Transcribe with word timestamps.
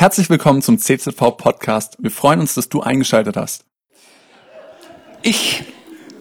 Herzlich 0.00 0.30
willkommen 0.30 0.62
zum 0.62 0.78
CZV 0.78 1.36
Podcast. 1.36 1.96
Wir 1.98 2.12
freuen 2.12 2.38
uns, 2.38 2.54
dass 2.54 2.68
du 2.68 2.82
eingeschaltet 2.82 3.36
hast. 3.36 3.64
Ich 5.22 5.64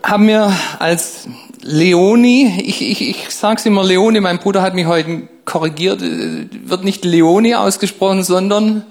habe 0.01 0.23
mir 0.23 0.51
als 0.79 1.27
Leoni, 1.61 2.59
ich, 2.65 2.81
ich, 2.81 3.07
ich 3.07 3.29
sage 3.29 3.59
es 3.59 3.67
immer 3.67 3.83
Leoni, 3.83 4.19
mein 4.19 4.39
Bruder 4.39 4.63
hat 4.63 4.73
mich 4.73 4.87
heute 4.87 5.29
korrigiert, 5.45 6.01
äh, 6.01 6.47
wird 6.63 6.85
nicht 6.85 7.05
Leoni 7.05 7.53
ausgesprochen, 7.53 8.23
sondern 8.23 8.83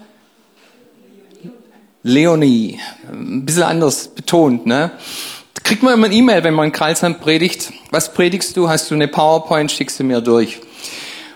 Leonie. 2.01 2.79
Ein 3.11 3.43
bisschen 3.43 3.63
anders 3.63 4.07
betont, 4.07 4.67
ne? 4.67 4.91
Kriegt 5.63 5.83
man 5.83 5.95
immer 5.95 6.07
ein 6.07 6.13
E-Mail, 6.13 6.45
wenn 6.45 6.53
man 6.53 6.67
in 6.67 6.71
Karlsheim 6.71 7.19
predigt. 7.19 7.73
Was 7.91 8.13
predigst 8.13 8.55
du? 8.55 8.69
Hast 8.69 8.89
du 8.89 8.95
eine 8.95 9.09
PowerPoint? 9.09 9.69
Schickst 9.69 9.99
du 9.99 10.05
mir 10.05 10.21
durch. 10.21 10.61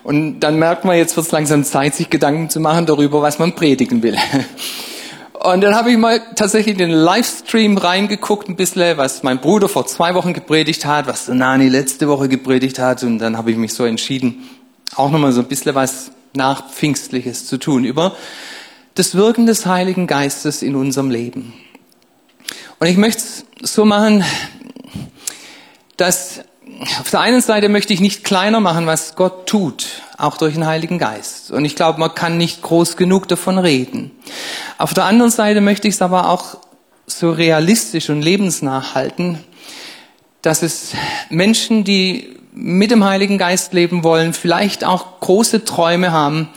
Und 0.03 0.39
dann 0.39 0.57
merkt 0.57 0.85
man, 0.85 0.97
jetzt 0.97 1.15
wird 1.15 1.27
es 1.27 1.31
langsam 1.31 1.63
Zeit, 1.63 1.95
sich 1.95 2.09
Gedanken 2.09 2.49
zu 2.49 2.59
machen 2.59 2.85
darüber, 2.85 3.21
was 3.21 3.39
man 3.39 3.53
predigen 3.53 4.01
will. 4.03 4.17
Und 5.33 5.61
dann 5.61 5.73
habe 5.73 5.91
ich 5.91 5.97
mal 5.97 6.21
tatsächlich 6.35 6.73
in 6.73 6.77
den 6.77 6.91
Livestream 6.91 7.77
reingeguckt, 7.77 8.47
ein 8.47 8.55
bisschen, 8.55 8.97
was 8.97 9.23
mein 9.23 9.39
Bruder 9.39 9.67
vor 9.69 9.87
zwei 9.87 10.13
Wochen 10.13 10.33
gepredigt 10.33 10.85
hat, 10.85 11.07
was 11.07 11.25
der 11.25 11.33
Nani 11.33 11.67
letzte 11.67 12.07
Woche 12.07 12.29
gepredigt 12.29 12.77
hat. 12.77 13.03
Und 13.03 13.17
dann 13.17 13.37
habe 13.37 13.49
ich 13.49 13.57
mich 13.57 13.73
so 13.73 13.85
entschieden, 13.85 14.47
auch 14.95 15.09
nochmal 15.09 15.31
so 15.31 15.41
ein 15.41 15.47
bisschen 15.47 15.73
was 15.73 16.11
Nachpfingstliches 16.33 17.47
zu 17.47 17.57
tun 17.57 17.85
über 17.85 18.15
das 18.95 19.15
Wirken 19.15 19.45
des 19.45 19.65
Heiligen 19.65 20.05
Geistes 20.05 20.61
in 20.61 20.75
unserem 20.75 21.09
Leben. 21.09 21.53
Und 22.79 22.87
ich 22.87 22.97
möchte 22.97 23.23
es 23.23 23.45
so 23.73 23.85
machen, 23.85 24.23
dass 25.97 26.41
auf 26.99 27.09
der 27.09 27.21
einen 27.21 27.41
Seite 27.41 27.69
möchte 27.69 27.93
ich 27.93 28.01
nicht 28.01 28.23
kleiner 28.23 28.59
machen, 28.59 28.85
was 28.85 29.15
Gott 29.15 29.47
tut, 29.47 30.03
auch 30.17 30.37
durch 30.37 30.53
den 30.53 30.65
Heiligen 30.65 30.99
Geist. 30.99 31.51
Und 31.51 31.65
ich 31.65 31.75
glaube, 31.75 31.99
man 31.99 32.13
kann 32.13 32.37
nicht 32.37 32.61
groß 32.61 32.97
genug 32.97 33.27
davon 33.27 33.57
reden. 33.57 34.11
Auf 34.77 34.93
der 34.93 35.05
anderen 35.05 35.31
Seite 35.31 35.61
möchte 35.61 35.87
ich 35.87 35.95
es 35.95 36.01
aber 36.01 36.29
auch 36.29 36.57
so 37.07 37.31
realistisch 37.31 38.09
und 38.09 38.21
lebensnah 38.21 38.93
halten, 38.93 39.39
dass 40.41 40.61
es 40.61 40.93
Menschen, 41.29 41.83
die 41.83 42.37
mit 42.53 42.91
dem 42.91 43.03
Heiligen 43.03 43.37
Geist 43.37 43.73
leben 43.73 44.03
wollen, 44.03 44.33
vielleicht 44.33 44.83
auch 44.83 45.19
große 45.19 45.65
Träume 45.65 46.11
haben 46.11 46.49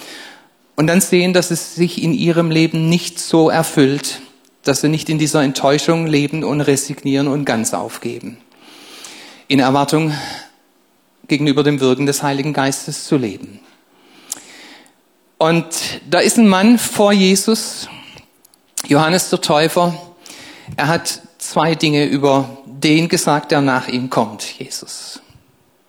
und 0.77 0.87
dann 0.87 1.01
sehen, 1.01 1.33
dass 1.33 1.51
es 1.51 1.75
sich 1.75 2.03
in 2.03 2.13
ihrem 2.13 2.51
Leben 2.51 2.89
nicht 2.89 3.19
so 3.19 3.49
erfüllt, 3.49 4.21
dass 4.65 4.81
sie 4.81 4.89
nicht 4.89 5.09
in 5.09 5.19
dieser 5.19 5.43
Enttäuschung 5.43 6.07
leben 6.07 6.45
und 6.45 6.61
resignieren 6.61 7.29
und 7.29 7.45
ganz 7.45 7.75
aufgeben. 7.75 8.39
In 9.49 9.61
Erwartung 9.61 10.13
gegenüber 11.29 11.63
dem 11.63 11.81
Wirken 11.81 12.07
des 12.07 12.23
Heiligen 12.23 12.53
Geistes 12.53 13.05
zu 13.05 13.17
leben. 13.17 13.61
Und 15.39 15.67
da 16.09 16.21
ist 16.21 16.39
ein 16.39 16.49
Mann 16.49 16.79
vor 16.79 17.13
Jesus, 17.13 17.89
Johannes 18.87 19.31
der 19.31 19.41
Täufer. 19.41 19.95
Er 20.77 20.89
hat 20.89 21.21
zwei 21.39 21.75
Dinge 21.75 22.07
über 22.07 22.59
den 22.67 23.09
gesagt, 23.09 23.51
der 23.51 23.61
nach 23.61 23.89
ihm 23.89 24.09
kommt, 24.11 24.59
Jesus. 24.59 25.21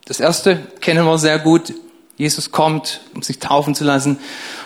Das 0.05 0.19
erste 0.19 0.57
kennen 0.81 1.05
wir 1.05 1.17
sehr 1.17 1.39
gut. 1.39 1.73
Jesus 2.17 2.51
kommt, 2.51 3.01
um 3.13 3.21
sich 3.21 3.39
taufen 3.39 3.75
zu 3.75 3.83
lassen. 3.83 4.17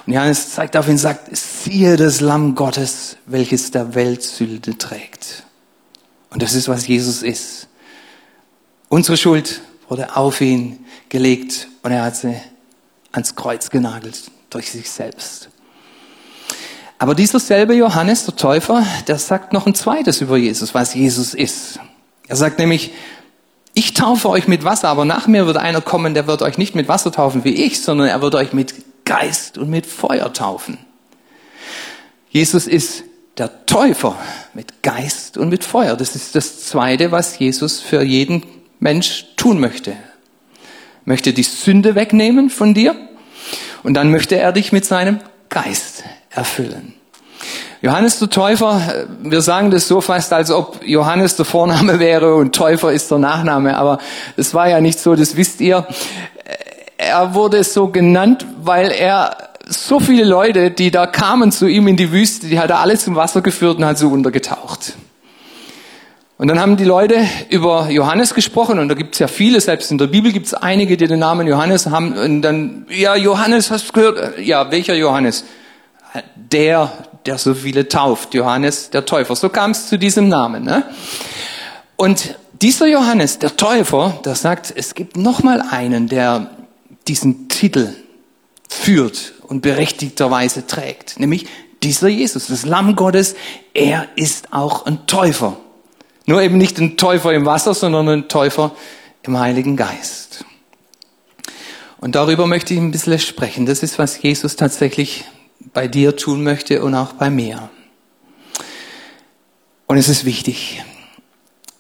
Und 0.06 0.14
Johannes 0.14 0.52
zeigt 0.52 0.78
auf 0.78 0.88
ihn 0.88 0.94
und 0.94 0.98
sagt, 0.98 1.36
siehe 1.36 1.96
das 1.96 2.22
Lamm 2.22 2.56
Gottes, 2.56 3.18
welches 3.26 3.72
der 3.72 3.96
Welt 3.96 4.22
Sünde 4.22 4.78
trägt. 4.78 5.44
Und 6.30 6.42
das 6.42 6.54
ist, 6.54 6.68
was 6.68 6.88
Jesus 6.88 7.24
ist. 7.24 7.69
Unsere 8.90 9.18
Schuld 9.18 9.62
wurde 9.88 10.16
auf 10.16 10.42
ihn 10.42 10.84
gelegt 11.10 11.68
und 11.84 11.92
er 11.92 12.04
hat 12.04 12.16
sie 12.16 12.36
ans 13.12 13.36
Kreuz 13.36 13.70
genagelt 13.70 14.32
durch 14.50 14.72
sich 14.72 14.90
selbst. 14.90 15.50
Aber 16.98 17.14
dieser 17.14 17.40
selbe 17.40 17.76
Johannes, 17.76 18.26
der 18.26 18.36
Täufer, 18.36 18.84
der 19.08 19.20
sagt 19.20 19.54
noch 19.54 19.68
ein 19.68 19.76
zweites 19.76 20.22
über 20.22 20.38
Jesus, 20.38 20.74
was 20.74 20.96
Jesus 20.96 21.36
ist. 21.36 21.80
Er 22.28 22.36
sagt 22.36 22.58
nämlich, 22.58 22.92
ich 23.76 23.94
taufe 23.94 24.28
euch 24.28 24.48
mit 24.48 24.64
Wasser, 24.64 24.90
aber 24.90 25.06
nach 25.06 25.28
mir 25.28 25.46
wird 25.46 25.58
einer 25.58 25.82
kommen, 25.82 26.16
der 26.16 26.26
wird 26.26 26.42
euch 26.42 26.58
nicht 26.58 26.74
mit 26.74 26.88
Wasser 26.88 27.12
taufen 27.12 27.44
wie 27.44 27.54
ich, 27.54 27.82
sondern 27.82 28.08
er 28.08 28.22
wird 28.22 28.34
euch 28.34 28.54
mit 28.54 28.74
Geist 29.06 29.60
und 29.60 29.70
mit 29.70 29.86
Feuer 29.86 30.34
taufen. 30.34 30.80
Jesus 32.32 32.66
ist 32.66 33.04
der 33.38 33.66
Täufer 33.68 34.18
mit 34.54 34.82
Geist 34.82 35.38
und 35.38 35.50
mit 35.50 35.64
Feuer. 35.64 35.96
Das 35.96 36.16
ist 36.16 36.36
das 36.36 36.66
Zweite, 36.66 37.12
was 37.12 37.38
Jesus 37.38 37.80
für 37.80 38.04
jeden 38.04 38.44
Mensch 38.80 39.26
tun 39.36 39.60
möchte. 39.60 39.94
Möchte 41.06 41.34
die 41.34 41.44
Sünde 41.44 41.96
wegnehmen 41.96 42.50
von 42.50 42.74
dir 42.74 42.96
und 43.84 43.94
dann 43.94 44.12
möchte 44.12 44.38
er 44.38 44.52
dich 44.52 44.72
mit 44.72 44.86
seinem 44.86 45.20
Geist 45.50 46.04
erfüllen. 46.30 46.94
Johannes 47.82 48.20
der 48.20 48.30
Täufer, 48.30 49.08
wir 49.24 49.42
sagen 49.42 49.72
das 49.72 49.88
so 49.88 50.02
fast, 50.02 50.34
als 50.34 50.52
ob 50.52 50.84
Johannes 50.86 51.38
der 51.38 51.46
Vorname 51.46 52.00
wäre 52.00 52.36
und 52.36 52.54
Täufer 52.54 52.92
ist 52.92 53.10
der 53.10 53.20
Nachname, 53.20 53.78
aber 53.78 54.00
es 54.36 54.54
war 54.54 54.68
ja 54.68 54.82
nicht 54.82 55.00
so, 55.00 55.16
das 55.16 55.38
wisst 55.38 55.62
ihr. 55.62 55.88
Er 56.98 57.34
wurde 57.34 57.64
so 57.64 57.88
genannt, 57.88 58.46
weil 58.62 58.92
er 58.92 59.38
so 59.66 60.02
viele 60.02 60.26
Leute, 60.26 60.72
die 60.72 60.92
da 60.92 61.08
kamen 61.08 61.54
zu 61.54 61.68
ihm 61.68 61.88
in 61.88 61.96
die 61.96 62.12
Wüste, 62.12 62.48
die 62.48 62.60
hat 62.60 62.70
er 62.70 62.80
alle 62.80 62.98
zum 62.98 63.16
Wasser 63.16 63.42
geführt 63.42 63.78
und 63.78 63.86
hat 63.86 63.98
so 63.98 64.10
untergetaucht. 64.10 64.94
Und 66.40 66.48
dann 66.48 66.58
haben 66.58 66.78
die 66.78 66.86
Leute 66.86 67.28
über 67.50 67.90
Johannes 67.90 68.34
gesprochen 68.34 68.80
und 68.80 68.88
da 68.88 68.96
gibt's 68.96 69.20
ja 69.20 69.28
viele, 69.28 69.60
selbst 69.60 69.92
in 69.92 69.98
der 69.98 70.08
Bibel 70.08 70.32
gibt's 70.32 70.54
einige, 70.54 70.96
die 70.96 71.06
den 71.06 71.20
Namen 71.20 71.46
Johannes 71.46 71.88
haben 71.88 72.14
und 72.14 72.42
dann, 72.42 72.86
ja, 72.90 73.14
Johannes, 73.18 73.70
hast 73.70 73.90
du 73.90 73.92
gehört? 73.92 74.40
Ja, 74.40 74.72
welcher 74.72 74.96
Johannes? 74.96 75.44
Der, 76.38 76.94
der 77.26 77.38
so 77.38 77.54
viele 77.54 77.90
tauft, 77.90 78.34
Johannes 78.34 78.90
der 78.90 79.06
Täufer. 79.06 79.36
So 79.36 79.50
kam 79.50 79.72
es 79.72 79.90
zu 79.90 80.00
diesem 80.00 80.30
Namen. 80.30 80.64
Ne? 80.64 80.86
Und 81.98 82.38
dieser 82.62 82.88
Johannes, 82.88 83.40
der 83.40 83.58
Täufer, 83.58 84.18
der 84.24 84.36
sagt, 84.36 84.72
es 84.74 84.96
gibt 84.96 85.18
noch 85.18 85.44
mal 85.44 85.62
einen, 85.70 86.08
der 86.08 86.52
diesen 87.10 87.50
Titel 87.50 87.90
führt 88.70 89.34
und 89.46 89.60
berechtigterweise 89.60 90.66
trägt, 90.66 91.20
nämlich 91.20 91.48
dieser 91.84 92.08
Jesus, 92.08 92.48
das 92.48 92.66
Lamm 92.66 92.96
Gottes, 92.96 93.36
er 93.74 94.08
ist 94.16 94.54
auch 94.54 94.86
ein 94.86 95.06
Täufer. 95.06 95.58
Nur 96.30 96.44
eben 96.44 96.60
nicht 96.60 96.78
ein 96.78 96.96
Täufer 96.96 97.34
im 97.34 97.48
Wasser, 97.48 97.74
sondern 97.74 98.08
ein 98.08 98.28
Täufer 98.28 98.76
im 99.24 99.40
Heiligen 99.40 99.76
Geist. 99.76 100.46
Und 102.00 102.14
darüber 102.14 102.46
möchte 102.46 102.76
ich 102.76 102.80
ein 102.80 102.92
bisschen 102.92 103.18
sprechen. 103.18 103.66
Das 103.66 103.82
ist, 103.82 103.98
was 103.98 104.22
Jesus 104.22 104.56
tatsächlich 104.56 105.26
bei 105.74 105.88
dir 105.88 106.16
tun 106.16 106.44
möchte 106.44 106.84
und 106.84 106.94
auch 106.94 107.14
bei 107.14 107.32
mir. 107.32 107.72
Und 109.88 109.98
es 109.98 110.08
ist 110.08 110.24
wichtig. 110.24 110.84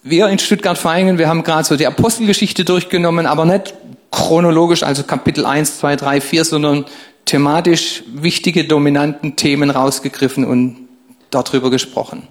Wir 0.01 0.27
in 0.29 0.39
Stuttgart-Feingen, 0.39 1.19
wir 1.19 1.27
haben 1.27 1.43
gerade 1.43 1.65
so 1.65 1.77
die 1.77 1.85
Apostelgeschichte 1.85 2.65
durchgenommen, 2.65 3.27
aber 3.27 3.45
nicht 3.45 3.75
chronologisch, 4.09 4.81
also 4.81 5.03
Kapitel 5.03 5.45
1, 5.45 5.77
2, 5.77 5.95
3, 5.95 6.21
4, 6.21 6.43
sondern 6.43 6.85
thematisch 7.25 8.01
wichtige, 8.15 8.65
dominanten 8.65 9.35
Themen 9.35 9.69
rausgegriffen 9.69 10.43
und 10.43 10.87
darüber 11.29 11.69
gesprochen. 11.69 12.27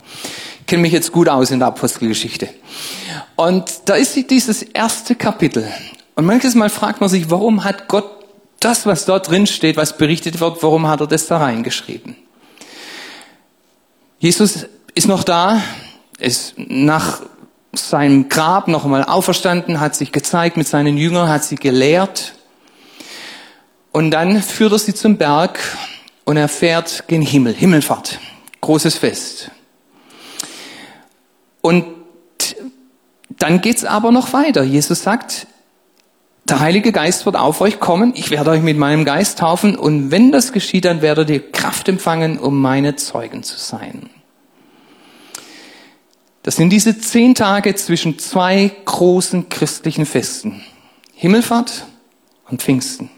Kenne 0.69 0.83
mich 0.83 0.93
jetzt 0.93 1.13
gut 1.13 1.31
aus 1.31 1.51
in 1.51 1.61
der 1.61 1.69
Apostelgeschichte. 1.69 2.51
Und 3.37 3.65
da 3.87 3.95
ist 3.95 4.15
dieses 4.31 4.63
erste 4.63 5.15
Kapitel. 5.15 5.67
Und 6.15 6.27
manches 6.27 6.55
Mal 6.55 6.69
fragt 6.69 7.01
man 7.01 7.09
sich, 7.09 7.31
warum 7.31 7.65
hat 7.65 7.89
Gott 7.89 8.05
das, 8.61 8.85
was 8.85 9.07
dort 9.07 9.31
drin 9.31 9.47
steht, 9.47 9.79
was 9.79 9.97
berichtet 9.97 10.41
wird, 10.41 10.63
warum 10.63 10.87
hat 10.87 11.01
er 11.01 11.07
das 11.07 11.27
da 11.27 11.39
reingeschrieben? 11.39 12.17
Jesus 14.19 14.67
ist 14.95 15.09
noch 15.09 15.25
da, 15.25 15.63
ist 16.19 16.55
nach 16.59 17.23
seinem 17.73 18.29
Grab 18.29 18.69
noch 18.69 18.85
einmal 18.85 19.05
auferstanden, 19.05 19.81
hat 19.81 19.95
sich 19.95 20.13
gezeigt 20.13 20.59
mit 20.59 20.69
seinen 20.69 20.99
Jüngern, 20.99 21.31
hat 21.31 21.45
sie 21.45 21.57
gelehrt. 21.57 22.35
Und 23.91 24.11
dann 24.11 24.43
führt 24.43 24.73
er 24.73 24.79
sie 24.79 24.93
zum 24.93 25.17
Berg 25.17 25.61
und 26.27 26.37
er 26.37 26.49
fährt 26.49 27.09
gen 27.09 27.23
Himmel, 27.23 27.55
Himmelfahrt, 27.55 28.19
großes 28.61 28.97
Fest. 28.99 29.51
Und 31.61 31.85
dann 33.31 33.61
geht's 33.61 33.85
aber 33.85 34.11
noch 34.11 34.33
weiter. 34.33 34.63
Jesus 34.63 35.03
sagt, 35.03 35.47
der 36.45 36.61
Heilige 36.61 36.93
Geist 36.93 37.27
wird 37.27 37.37
auf 37.37 37.61
euch 37.61 37.79
kommen, 37.79 38.13
ich 38.17 38.31
werde 38.31 38.51
euch 38.51 38.63
mit 38.63 38.79
meinem 38.79 39.05
Geist 39.05 39.39
taufen 39.39 39.77
und 39.77 40.11
wenn 40.11 40.33
das 40.33 40.53
geschieht, 40.53 40.87
dann 40.87 41.03
werdet 41.03 41.29
ihr 41.29 41.53
Kraft 41.53 41.89
empfangen, 41.89 42.39
um 42.39 42.59
meine 42.59 42.97
Zeugen 42.97 43.43
zu 43.43 43.59
sein. 43.59 44.09
Das 46.43 46.57
sind 46.57 46.71
diese 46.71 46.99
zehn 46.99 47.35
Tage 47.35 47.75
zwischen 47.75 48.19
zwei 48.19 48.71
großen 48.87 49.51
christlichen 49.51 50.07
Festen. 50.07 50.63
Himmelfahrt 51.15 51.85
und 52.49 52.63
Pfingsten. 52.63 53.11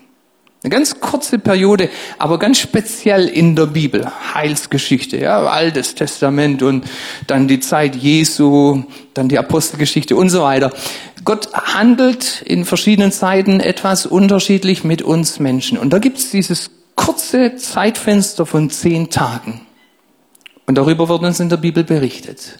Eine 0.63 0.71
ganz 0.73 1.01
kurze 1.01 1.39
Periode, 1.39 1.89
aber 2.19 2.39
ganz 2.39 2.59
speziell 2.59 3.29
in 3.29 3.57
der 3.57 3.67
Bibel. 3.67 4.07
Heilsgeschichte, 4.35 5.17
ja, 5.17 5.43
Altes 5.47 5.95
Testament 5.95 6.63
und 6.63 6.85
dann 7.27 7.49
die 7.49 7.61
Zeit 7.61 7.97
Jesu, 7.97 8.85
dann 9.15 9.31
die 9.31 9.39
Apostelgeschichte 9.39 10.17
und 10.17 10.29
so 10.29 10.43
weiter. 10.43 10.71
Gott 11.25 11.51
handelt 11.55 12.43
in 12.43 12.67
verschiedenen 12.67 13.11
Zeiten 13.11 13.61
etwas 13.61 14.05
unterschiedlich 14.05 14.85
mit 14.85 15.01
uns 15.01 15.39
Menschen. 15.39 15.79
Und 15.79 15.95
da 15.95 15.99
gibt 15.99 16.19
es 16.19 16.31
dieses 16.31 16.71
kurze 16.95 17.57
Zeitfenster 17.57 18.45
von 18.45 18.69
zehn 18.69 19.09
Tagen. 19.09 19.63
Und 20.67 20.77
darüber 20.77 21.09
wird 21.09 21.23
uns 21.23 21.41
in 21.41 21.49
der 21.49 21.57
Bibel 21.57 21.85
berichtet. 21.85 22.59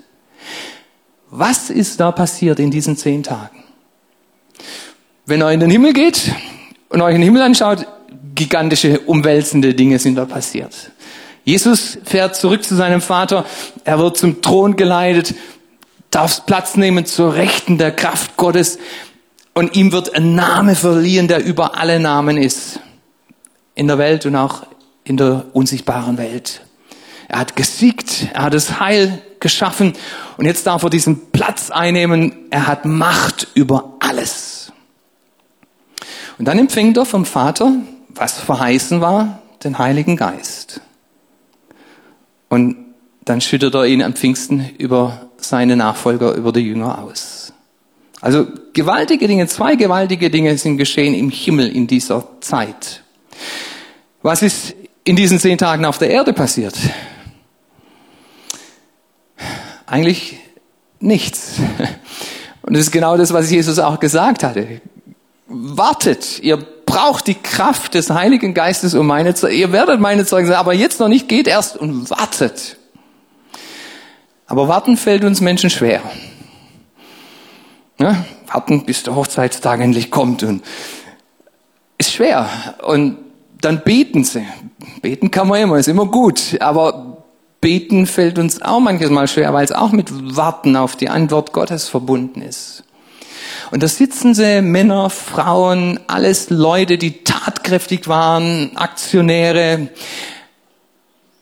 Was 1.31 1.69
ist 1.69 2.01
da 2.01 2.13
passiert 2.13 2.61
in 2.61 2.71
diesen 2.71 2.97
zehn 2.97 3.23
Tagen? 3.23 3.63
Wenn 5.27 5.43
er 5.43 5.53
in 5.53 5.61
den 5.61 5.71
Himmel 5.71 5.93
geht 5.93 6.33
und 6.91 7.01
euch 7.01 7.15
den 7.15 7.23
Himmel 7.23 7.43
anschaut, 7.43 7.87
gigantische, 8.35 9.01
umwälzende 9.01 9.75
Dinge 9.75 9.99
sind 9.99 10.17
da 10.17 10.27
passiert. 10.27 10.91
Jesus 11.45 11.99
fährt 12.05 12.37
zurück 12.37 12.63
zu 12.65 12.77
seinem 12.77 13.01
Vater, 13.01 13.47
er 13.85 13.99
wird 13.99 14.19
zum 14.19 14.43
Thron 14.43 14.77
geleitet, 14.77 15.35
darf 16.11 16.45
Platz 16.45 16.77
nehmen 16.77 17.07
zur 17.07 17.35
Rechten 17.35 17.79
der 17.79 17.93
Kraft 17.93 18.37
Gottes 18.37 18.79
und 19.55 19.77
ihm 19.77 19.93
wird 19.93 20.15
ein 20.15 20.35
Name 20.35 20.75
verliehen, 20.75 21.29
der 21.29 21.45
über 21.45 21.79
alle 21.79 21.99
Namen 21.99 22.37
ist. 22.37 22.81
In 23.75 23.87
der 23.87 23.99
Welt 23.99 24.27
und 24.27 24.37
auch 24.37 24.67
in 25.05 25.17
der 25.17 25.47
unsichtbaren 25.53 26.19
Welt. 26.19 26.61
Er 27.29 27.39
hat 27.39 27.57
gesiegt, 27.57 28.29
er 28.33 28.43
hat 28.43 28.55
das 28.55 28.81
Heil 28.81 29.23
geschaffen 29.39 29.95
und 30.37 30.47
jetzt 30.47 30.67
darf 30.67 30.83
er 30.83 30.91
diesen 30.91 31.31
Platz 31.31 31.71
einnehmen. 31.71 32.33
Er 32.51 32.67
hat 32.67 32.85
Macht 32.85 33.49
über 33.55 33.95
alles. 34.01 34.60
Und 36.41 36.47
dann 36.47 36.59
empfängt 36.59 36.97
er 36.97 37.05
vom 37.05 37.27
Vater, 37.27 37.71
was 38.15 38.39
verheißen 38.39 39.03
war, 39.03 39.43
den 39.63 39.79
Heiligen 39.79 40.17
Geist. 40.17 40.81
Und 42.49 42.79
dann 43.27 43.43
schüttet 43.43 43.75
er 43.75 43.85
ihn 43.85 44.03
am 44.03 44.15
Pfingsten 44.15 44.71
über 44.79 45.29
seine 45.37 45.77
Nachfolger, 45.77 46.33
über 46.33 46.51
die 46.51 46.61
Jünger 46.61 47.05
aus. 47.05 47.53
Also 48.23 48.47
gewaltige 48.73 49.29
Dinge, 49.29 49.49
zwei 49.49 49.77
gewaltige 49.77 50.31
Dinge 50.31 50.57
sind 50.57 50.79
geschehen 50.79 51.13
im 51.13 51.29
Himmel 51.29 51.69
in 51.69 51.87
dieser 51.87 52.27
Zeit. 52.41 53.03
Was 54.23 54.41
ist 54.41 54.75
in 55.05 55.17
diesen 55.17 55.39
zehn 55.39 55.59
Tagen 55.59 55.85
auf 55.85 55.99
der 55.99 56.09
Erde 56.09 56.33
passiert? 56.33 56.75
Eigentlich 59.85 60.39
nichts. 61.01 61.57
Und 62.63 62.75
das 62.75 62.85
ist 62.85 62.93
genau 62.93 63.19
das, 63.19 63.31
was 63.31 63.51
Jesus 63.51 63.79
auch 63.79 64.01
gesagt 64.01 64.43
hatte. 64.43 64.81
Wartet, 65.53 66.39
ihr 66.41 66.59
braucht 66.87 67.27
die 67.27 67.35
Kraft 67.35 67.95
des 67.95 68.09
Heiligen 68.11 68.55
Geistes 68.55 68.95
um 68.95 69.07
meine 69.07 69.35
Zeugen. 69.35 69.57
Ihr 69.57 69.73
werdet 69.73 69.99
meine 69.99 70.25
Zeugen 70.25 70.47
sein, 70.47 70.57
aber 70.57 70.75
jetzt 70.75 71.01
noch 71.01 71.09
nicht, 71.09 71.29
geht 71.29 71.49
erst 71.49 71.77
und 71.77 72.09
wartet. 72.09 72.77
Aber 74.47 74.69
warten 74.69 74.97
fällt 74.97 75.25
uns 75.25 75.41
Menschen 75.41 75.69
schwer. 75.69 76.03
Ja, 77.99 78.25
warten, 78.47 78.85
bis 78.85 79.03
der 79.03 79.17
Hochzeitstag 79.17 79.81
endlich 79.81 80.13
kommt 80.13 80.45
und 80.45 80.63
ist 81.99 82.13
schwer. 82.13 82.49
Und 82.83 83.19
dann 83.61 83.83
beten 83.83 84.23
sie. 84.23 84.47
Beten 85.03 85.33
kann 85.33 85.49
man 85.49 85.61
immer, 85.61 85.79
ist 85.79 85.89
immer 85.89 86.07
gut. 86.07 86.57
Aber 86.61 87.25
Beten 87.61 88.07
fällt 88.07 88.39
uns 88.39 88.63
auch 88.63 88.79
manches 88.79 89.11
Mal 89.11 89.27
schwer, 89.27 89.53
weil 89.53 89.65
es 89.65 89.73
auch 89.73 89.91
mit 89.91 90.37
Warten 90.37 90.77
auf 90.77 90.97
die 90.97 91.09
Antwort 91.09 91.53
Gottes 91.53 91.89
verbunden 91.89 92.41
ist. 92.41 92.85
Und 93.71 93.83
da 93.83 93.89
sitzen 93.89 94.35
sie, 94.35 94.63
Männer, 94.63 95.11
Frauen, 95.11 96.01
alles 96.09 96.51
Leute, 96.51 96.99
die 96.99 97.23
tatkräftig 97.23 98.09
waren, 98.09 98.77
Aktionäre, 98.77 99.89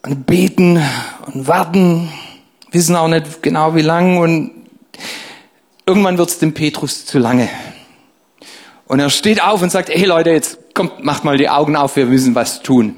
und 0.02 0.26
beten 0.26 0.82
und 1.26 1.48
warten, 1.48 2.08
wissen 2.70 2.96
auch 2.96 3.08
nicht 3.08 3.42
genau 3.42 3.74
wie 3.74 3.82
lang 3.82 4.18
und 4.18 4.52
irgendwann 5.86 6.18
wird 6.18 6.28
es 6.28 6.38
dem 6.38 6.54
Petrus 6.54 7.04
zu 7.04 7.18
lange. 7.18 7.48
Und 8.86 9.00
er 9.00 9.10
steht 9.10 9.42
auf 9.42 9.60
und 9.60 9.70
sagt, 9.70 9.90
hey 9.90 10.04
Leute, 10.04 10.30
jetzt 10.30 10.74
kommt, 10.74 11.04
macht 11.04 11.24
mal 11.24 11.36
die 11.36 11.48
Augen 11.48 11.76
auf, 11.76 11.96
wir 11.96 12.06
müssen 12.06 12.34
was 12.34 12.62
tun. 12.62 12.96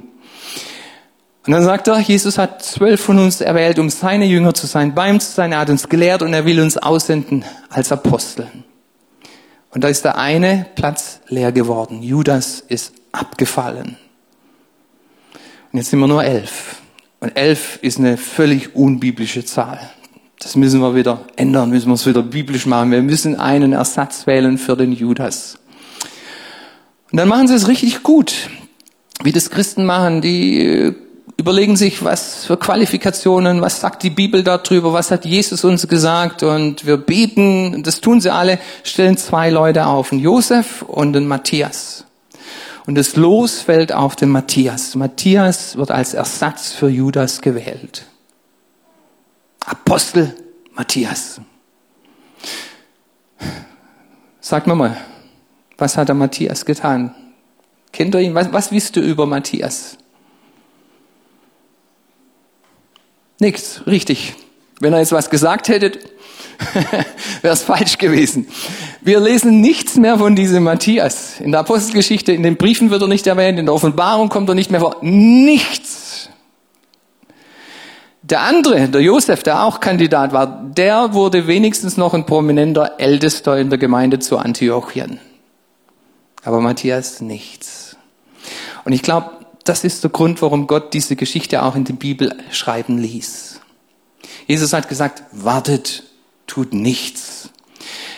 Und 1.46 1.52
dann 1.52 1.64
sagt 1.64 1.88
er, 1.88 1.98
Jesus 1.98 2.36
hat 2.38 2.62
zwölf 2.62 3.00
von 3.00 3.18
uns 3.18 3.40
erwählt, 3.40 3.78
um 3.78 3.90
seine 3.90 4.26
Jünger 4.26 4.54
zu 4.54 4.66
sein, 4.66 4.94
bei 4.94 5.08
ihm 5.08 5.18
zu 5.18 5.32
sein. 5.32 5.52
Er 5.52 5.60
hat 5.60 5.70
uns 5.70 5.88
gelehrt 5.88 6.22
und 6.22 6.34
er 6.34 6.44
will 6.44 6.60
uns 6.60 6.76
aussenden 6.76 7.44
als 7.70 7.90
Apostel. 7.90 8.46
Und 9.70 9.84
da 9.84 9.88
ist 9.88 10.04
der 10.04 10.18
eine 10.18 10.66
Platz 10.74 11.20
leer 11.28 11.52
geworden. 11.52 12.02
Judas 12.02 12.60
ist 12.60 12.92
abgefallen. 13.12 13.96
Und 15.72 15.78
jetzt 15.78 15.90
sind 15.90 16.00
wir 16.00 16.08
nur 16.08 16.24
elf. 16.24 16.80
Und 17.20 17.36
elf 17.36 17.78
ist 17.82 17.98
eine 17.98 18.16
völlig 18.16 18.74
unbiblische 18.74 19.44
Zahl. 19.44 19.78
Das 20.38 20.56
müssen 20.56 20.80
wir 20.80 20.94
wieder 20.94 21.20
ändern, 21.36 21.70
müssen 21.70 21.88
wir 21.88 21.94
es 21.94 22.06
wieder 22.06 22.22
biblisch 22.22 22.66
machen. 22.66 22.90
Wir 22.90 23.02
müssen 23.02 23.38
einen 23.38 23.74
Ersatz 23.74 24.26
wählen 24.26 24.56
für 24.58 24.76
den 24.76 24.92
Judas. 24.92 25.58
Und 27.12 27.18
dann 27.18 27.28
machen 27.28 27.46
sie 27.46 27.54
es 27.54 27.68
richtig 27.68 28.02
gut, 28.02 28.48
wie 29.22 29.32
das 29.32 29.50
Christen 29.50 29.84
machen. 29.84 30.22
Die 30.22 30.64
äh, 30.64 30.94
überlegen 31.40 31.76
sich, 31.76 32.04
was 32.04 32.46
für 32.46 32.56
Qualifikationen, 32.56 33.60
was 33.60 33.80
sagt 33.80 34.02
die 34.02 34.10
Bibel 34.10 34.44
darüber, 34.44 34.92
was 34.92 35.10
hat 35.10 35.24
Jesus 35.24 35.64
uns 35.64 35.88
gesagt 35.88 36.42
und 36.42 36.86
wir 36.86 36.96
beten, 36.96 37.82
das 37.82 38.00
tun 38.00 38.20
sie 38.20 38.32
alle, 38.32 38.58
stellen 38.84 39.16
zwei 39.16 39.50
Leute 39.50 39.86
auf, 39.86 40.12
einen 40.12 40.20
Josef 40.20 40.82
und 40.82 41.16
einen 41.16 41.26
Matthias. 41.26 42.04
Und 42.86 42.94
das 42.96 43.16
Los 43.16 43.60
fällt 43.60 43.92
auf 43.92 44.16
den 44.16 44.30
Matthias. 44.30 44.94
Matthias 44.94 45.76
wird 45.76 45.90
als 45.90 46.14
Ersatz 46.14 46.72
für 46.72 46.88
Judas 46.88 47.40
gewählt. 47.40 48.04
Apostel 49.64 50.34
Matthias. 50.74 51.40
Sag 54.40 54.66
mir 54.66 54.74
mal, 54.74 54.96
was 55.78 55.96
hat 55.96 56.08
der 56.08 56.14
Matthias 56.14 56.64
getan? 56.64 57.14
Kennt 57.92 58.14
ihr 58.14 58.20
ihn? 58.20 58.34
Was, 58.34 58.52
was 58.52 58.72
wisst 58.72 58.96
ihr 58.96 59.02
über 59.02 59.26
Matthias? 59.26 59.96
Nichts, 63.40 63.80
richtig. 63.86 64.34
Wenn 64.80 64.92
er 64.92 65.00
jetzt 65.00 65.12
was 65.12 65.30
gesagt 65.30 65.68
hätte, 65.68 65.92
wäre 67.42 67.54
es 67.54 67.62
falsch 67.62 67.98
gewesen. 67.98 68.46
Wir 69.00 69.18
lesen 69.18 69.60
nichts 69.60 69.96
mehr 69.96 70.18
von 70.18 70.36
diesem 70.36 70.62
Matthias. 70.62 71.40
In 71.40 71.50
der 71.50 71.60
Apostelgeschichte, 71.60 72.32
in 72.32 72.42
den 72.42 72.56
Briefen 72.56 72.90
wird 72.90 73.00
er 73.00 73.08
nicht 73.08 73.26
erwähnt, 73.26 73.58
in 73.58 73.66
der 73.66 73.74
Offenbarung 73.74 74.28
kommt 74.28 74.48
er 74.48 74.54
nicht 74.54 74.70
mehr 74.70 74.80
vor. 74.80 74.96
Nichts. 75.00 76.28
Der 78.22 78.42
andere, 78.42 78.88
der 78.88 79.00
Josef, 79.00 79.42
der 79.42 79.64
auch 79.64 79.80
Kandidat 79.80 80.32
war, 80.34 80.46
der 80.46 81.14
wurde 81.14 81.46
wenigstens 81.46 81.96
noch 81.96 82.12
ein 82.12 82.26
prominenter 82.26 82.96
Ältester 82.98 83.58
in 83.58 83.70
der 83.70 83.78
Gemeinde 83.78 84.18
zu 84.18 84.36
Antiochien. 84.36 85.18
Aber 86.44 86.60
Matthias 86.60 87.22
nichts. 87.22 87.96
Und 88.84 88.92
ich 88.92 89.02
glaube, 89.02 89.30
das 89.64 89.84
ist 89.84 90.02
der 90.02 90.10
Grund, 90.10 90.42
warum 90.42 90.66
Gott 90.66 90.94
diese 90.94 91.16
Geschichte 91.16 91.62
auch 91.62 91.76
in 91.76 91.84
die 91.84 91.92
Bibel 91.92 92.36
schreiben 92.50 92.98
ließ. 92.98 93.60
Jesus 94.46 94.72
hat 94.72 94.88
gesagt, 94.88 95.22
wartet, 95.32 96.04
tut 96.46 96.72
nichts. 96.72 97.50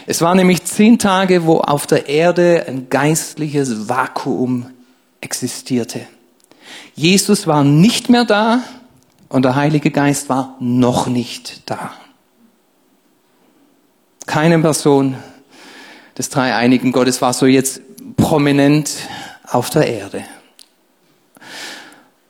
Es 0.07 0.21
waren 0.21 0.37
nämlich 0.37 0.65
zehn 0.65 0.99
Tage, 0.99 1.47
wo 1.47 1.59
auf 1.59 1.87
der 1.87 2.09
Erde 2.09 2.65
ein 2.67 2.89
geistliches 2.89 3.89
Vakuum 3.89 4.67
existierte. 5.21 6.01
Jesus 6.95 7.47
war 7.47 7.65
nicht 7.65 8.09
mehr 8.09 8.25
da 8.25 8.63
und 9.29 9.45
der 9.45 9.55
Heilige 9.55 9.91
Geist 9.91 10.29
war 10.29 10.57
noch 10.61 11.07
nicht 11.07 11.71
da. 11.71 11.93
Keine 14.27 14.59
Person 14.61 15.17
des 16.17 16.29
dreieinigen 16.29 16.93
Gottes 16.93 17.23
war 17.23 17.33
so 17.33 17.47
jetzt 17.47 17.81
prominent 18.17 18.91
auf 19.49 19.71
der 19.71 19.87
Erde. 19.87 20.25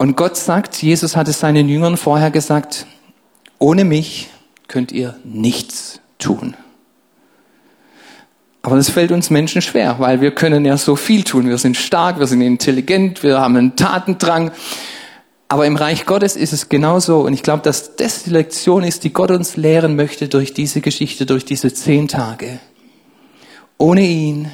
Und 0.02 0.16
Gott 0.16 0.36
sagt, 0.36 0.82
Jesus 0.82 1.14
hat 1.14 1.28
es 1.28 1.38
seinen 1.38 1.68
Jüngern 1.68 1.96
vorher 1.96 2.32
gesagt, 2.32 2.86
ohne 3.60 3.84
mich 3.84 4.30
könnt 4.66 4.90
ihr 4.90 5.14
nichts 5.22 6.00
tun. 6.18 6.56
Aber 8.62 8.74
das 8.74 8.90
fällt 8.90 9.12
uns 9.12 9.30
Menschen 9.30 9.62
schwer, 9.62 10.00
weil 10.00 10.20
wir 10.20 10.32
können 10.32 10.64
ja 10.64 10.76
so 10.76 10.96
viel 10.96 11.22
tun. 11.22 11.46
Wir 11.46 11.56
sind 11.56 11.76
stark, 11.76 12.18
wir 12.18 12.26
sind 12.26 12.40
intelligent, 12.40 13.22
wir 13.22 13.38
haben 13.38 13.56
einen 13.56 13.76
Tatendrang. 13.76 14.50
Aber 15.46 15.66
im 15.66 15.76
Reich 15.76 16.04
Gottes 16.04 16.34
ist 16.34 16.52
es 16.52 16.68
genauso. 16.68 17.20
Und 17.20 17.32
ich 17.32 17.44
glaube, 17.44 17.62
dass 17.62 17.94
das 17.94 18.24
die 18.24 18.30
Lektion 18.30 18.82
ist, 18.82 19.04
die 19.04 19.12
Gott 19.12 19.30
uns 19.30 19.56
lehren 19.56 19.94
möchte 19.94 20.26
durch 20.26 20.52
diese 20.52 20.80
Geschichte, 20.80 21.26
durch 21.26 21.44
diese 21.44 21.72
zehn 21.72 22.08
Tage. 22.08 22.58
Ohne 23.78 24.02
ihn 24.02 24.50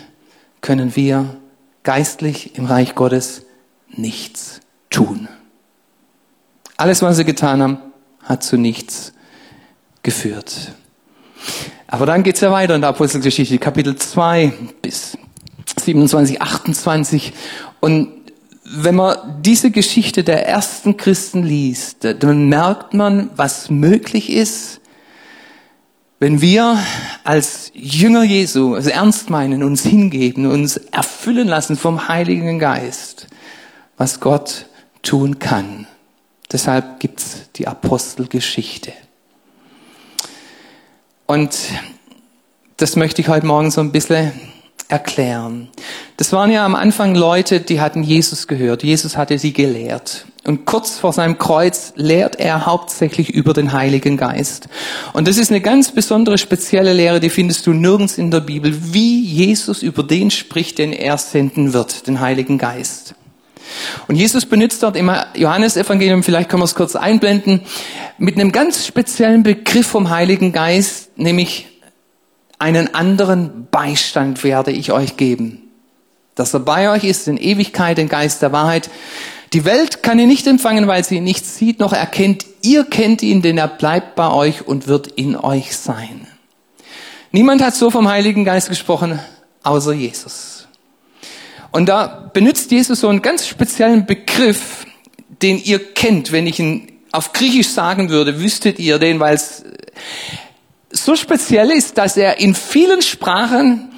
können 0.61 0.95
wir 0.95 1.39
geistlich 1.85 2.55
im 2.59 2.67
Reich 2.67 2.95
Gottes 2.95 3.47
nichts 3.89 4.61
tun. 4.91 5.27
Alles, 6.79 7.03
was 7.03 7.17
sie 7.17 7.25
getan 7.25 7.61
haben, 7.61 7.79
hat 8.23 8.45
zu 8.45 8.57
nichts 8.57 9.13
geführt. 10.05 10.75
Aber 11.89 12.07
dann 12.07 12.23
geht's 12.23 12.41
ja 12.41 12.53
weiter 12.53 12.77
in 12.77 12.83
der 12.83 12.91
Apostelgeschichte, 12.91 13.59
Kapitel 13.59 13.97
2 13.97 14.53
bis 14.81 15.19
27, 15.81 16.41
28. 16.41 17.33
Und 17.81 18.11
wenn 18.63 18.95
man 18.95 19.43
diese 19.43 19.73
Geschichte 19.73 20.23
der 20.23 20.47
ersten 20.47 20.97
Christen 20.97 21.43
liest, 21.43 22.05
dann 22.05 22.49
merkt 22.49 22.95
man, 22.95 23.31
was 23.35 23.71
möglich 23.71 24.31
ist, 24.31 24.81
wenn 26.21 26.41
wir 26.41 26.79
als 27.25 27.73
Jünger 27.75 28.23
Jesu 28.23 28.77
es 28.77 28.87
ernst 28.87 29.31
meinen, 29.31 29.65
uns 29.65 29.83
hingeben, 29.83 30.47
uns 30.47 30.77
erfüllen 30.77 31.49
lassen 31.49 31.77
vom 31.77 32.07
Heiligen 32.07 32.61
Geist, 32.61 33.27
was 33.97 34.21
Gott 34.21 34.67
tun 35.03 35.41
kann. 35.41 35.89
Deshalb 36.51 37.01
gibt's 37.01 37.51
die 37.57 37.67
Apostelgeschichte. 37.67 38.93
Und 41.27 41.57
das 42.79 42.97
möchte 42.97 43.21
ich 43.21 43.29
heute 43.29 43.47
Morgen 43.47 43.71
so 43.71 43.81
ein 43.81 43.93
bisschen 43.93 44.33
erklären. 44.89 45.69
Das 46.17 46.33
waren 46.33 46.51
ja 46.51 46.65
am 46.65 46.75
Anfang 46.75 47.15
Leute, 47.15 47.61
die 47.61 47.81
hatten 47.81 48.03
Jesus 48.03 48.49
gehört. 48.49 48.83
Jesus 48.83 49.17
hatte 49.17 49.39
sie 49.39 49.53
gelehrt. 49.53 50.25
Und 50.47 50.65
kurz 50.65 50.99
vor 50.99 51.13
seinem 51.13 51.37
Kreuz 51.37 51.93
lehrt 51.97 52.37
er 52.37 52.65
hauptsächlich 52.65 53.29
über 53.29 53.53
den 53.53 53.73
Heiligen 53.73 54.17
Geist. 54.17 54.69
Und 55.13 55.29
das 55.29 55.37
ist 55.37 55.51
eine 55.51 55.61
ganz 55.61 55.93
besondere, 55.93 56.39
spezielle 56.39 56.95
Lehre, 56.95 57.21
die 57.21 57.29
findest 57.29 57.67
du 57.67 57.75
nirgends 57.75 58.17
in 58.17 58.31
der 58.31 58.41
Bibel, 58.41 58.75
wie 58.95 59.23
Jesus 59.23 59.83
über 59.83 60.03
den 60.03 60.31
spricht, 60.31 60.79
den 60.79 60.95
er 60.95 61.19
senden 61.19 61.75
wird, 61.75 62.07
den 62.07 62.21
Heiligen 62.21 62.57
Geist. 62.57 63.15
Und 64.07 64.17
Jesus 64.17 64.47
benutzt 64.47 64.83
dort 64.83 64.97
im 64.97 65.11
Johannesevangelium, 65.35 66.23
vielleicht 66.23 66.49
können 66.49 66.63
wir 66.63 66.67
es 66.67 66.75
kurz 66.75 66.97
einblenden, 66.97 67.63
mit 68.19 68.37
einem 68.37 68.53
ganz 68.53 68.87
speziellen 68.87 69.43
Begriff 69.43 69.87
vom 69.87 70.11
Heiligen 70.11 70.53
Geist, 70.53 71.19
nämlich 71.19 71.67
einen 72.59 72.95
anderen 72.95 73.69
Beistand 73.71 74.43
werde 74.43 74.73
ich 74.73 74.93
euch 74.93 75.17
geben. 75.17 75.63
Dass 76.35 76.55
er 76.55 76.61
bei 76.61 76.91
euch 76.91 77.05
ist 77.05 77.29
in 77.29 77.37
Ewigkeit, 77.37 77.99
den 77.99 78.09
Geist 78.09 78.43
der 78.43 78.53
Wahrheit. 78.53 78.91
Die 79.53 79.65
Welt 79.65 80.03
kann 80.03 80.19
ihn 80.19 80.29
nicht 80.29 80.47
empfangen, 80.47 80.87
weil 80.87 81.05
sie 81.05 81.17
ihn 81.17 81.25
nicht 81.25 81.47
sieht 81.47 81.81
noch 81.81 81.93
erkennt. 81.93 82.45
Ihr 82.63 82.85
kennt 82.85 83.23
ihn, 83.23 83.43
denn 83.43 83.59
er 83.59 83.69
bleibt 83.69 84.15
bei 84.15 84.31
euch 84.31 84.67
und 84.67 84.89
wird 84.89 85.07
in 85.07 85.37
euch 85.37 85.77
sein. 85.77 86.27
Niemand 87.31 87.63
hat 87.63 87.75
so 87.75 87.91
vom 87.91 88.09
Heiligen 88.09 88.45
Geist 88.45 88.69
gesprochen, 88.69 89.21
außer 89.63 89.93
Jesus. 89.93 90.58
Und 91.71 91.89
da 91.89 92.31
benutzt 92.33 92.71
Jesus 92.71 93.01
so 93.01 93.09
einen 93.09 93.23
ganz 93.23 93.47
speziellen 93.47 94.07
Begriff, 94.07 94.87
den 95.43 95.63
ihr 95.63 95.93
kennt. 95.93 96.33
Wenn 96.33 96.47
ich 96.47 96.59
ihn 96.59 96.93
auf 97.13 97.33
Griechisch 97.33 97.69
sagen 97.69 98.11
würde, 98.11 98.41
wüsstet 98.41 98.79
ihr 98.79 98.99
den, 98.99 99.21
weil 99.21 99.35
es 99.35 99.65
so 100.91 101.17
speziell 101.17 101.71
ist, 101.71 101.99
dass 101.99 102.17
er 102.17 102.41
in 102.41 102.55
vielen 102.55 103.03
Sprachen 103.03 103.91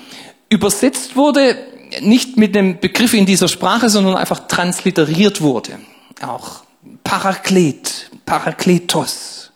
übersetzt 0.49 1.17
wurde, 1.17 1.57
nicht 2.01 2.37
mit 2.37 2.55
dem 2.55 2.79
Begriff 2.81 3.15
in 3.15 3.27
dieser 3.27 3.49
Sprache, 3.49 3.89
sondern 3.89 4.17
einfach 4.17 4.47
transliteriert 4.49 5.41
wurde. 5.41 5.79
Auch 6.23 6.63
Paraklet, 7.05 8.11
Parakletos. 8.27 9.53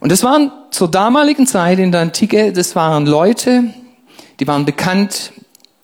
Und 0.00 0.10
das 0.10 0.22
waren 0.22 0.50
zur 0.70 0.90
damaligen 0.90 1.46
Zeit 1.46 1.78
in 1.78 1.92
der 1.92 2.00
Antike, 2.00 2.52
das 2.52 2.74
waren 2.74 3.06
Leute, 3.06 3.72
die 4.40 4.46
waren 4.46 4.64
bekannt, 4.64 5.32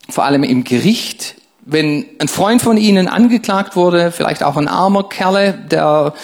vor 0.08 0.24
allem 0.24 0.42
im 0.42 0.64
Gericht, 0.64 1.34
wenn 1.64 2.06
ein 2.18 2.28
Freund 2.28 2.62
von 2.62 2.76
ihnen 2.76 3.08
angeklagt 3.08 3.76
wurde, 3.76 4.10
vielleicht 4.10 4.42
auch 4.42 4.56
ein 4.56 4.68
armer 4.68 5.08
Kerle, 5.08 5.52
der 5.52 6.14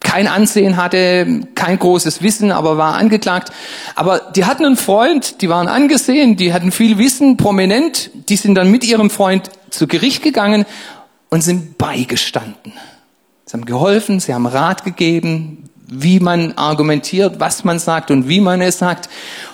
kein 0.00 0.26
Ansehen 0.26 0.76
hatte, 0.76 1.46
kein 1.54 1.78
großes 1.78 2.22
Wissen, 2.22 2.52
aber 2.52 2.76
war 2.76 2.94
angeklagt. 2.94 3.52
Aber 3.94 4.18
die 4.18 4.44
hatten 4.44 4.64
einen 4.64 4.76
Freund, 4.76 5.40
die 5.42 5.48
waren 5.48 5.68
angesehen, 5.68 6.36
die 6.36 6.52
hatten 6.52 6.72
viel 6.72 6.98
Wissen, 6.98 7.36
prominent, 7.36 8.10
die 8.28 8.36
sind 8.36 8.54
dann 8.54 8.70
mit 8.70 8.84
ihrem 8.84 9.10
Freund 9.10 9.50
zu 9.70 9.86
Gericht 9.86 10.22
gegangen 10.22 10.64
und 11.30 11.42
sind 11.42 11.78
beigestanden. 11.78 12.72
Sie 13.44 13.52
haben 13.52 13.64
geholfen, 13.64 14.20
sie 14.20 14.34
haben 14.34 14.46
Rat 14.46 14.84
gegeben, 14.84 15.70
wie 15.88 16.20
man 16.20 16.52
argumentiert, 16.56 17.40
was 17.40 17.64
man 17.64 17.78
sagt 17.78 18.10
und 18.10 18.28
wie 18.28 18.40
man 18.40 18.60
es 18.60 18.78
sagt. 18.78 19.08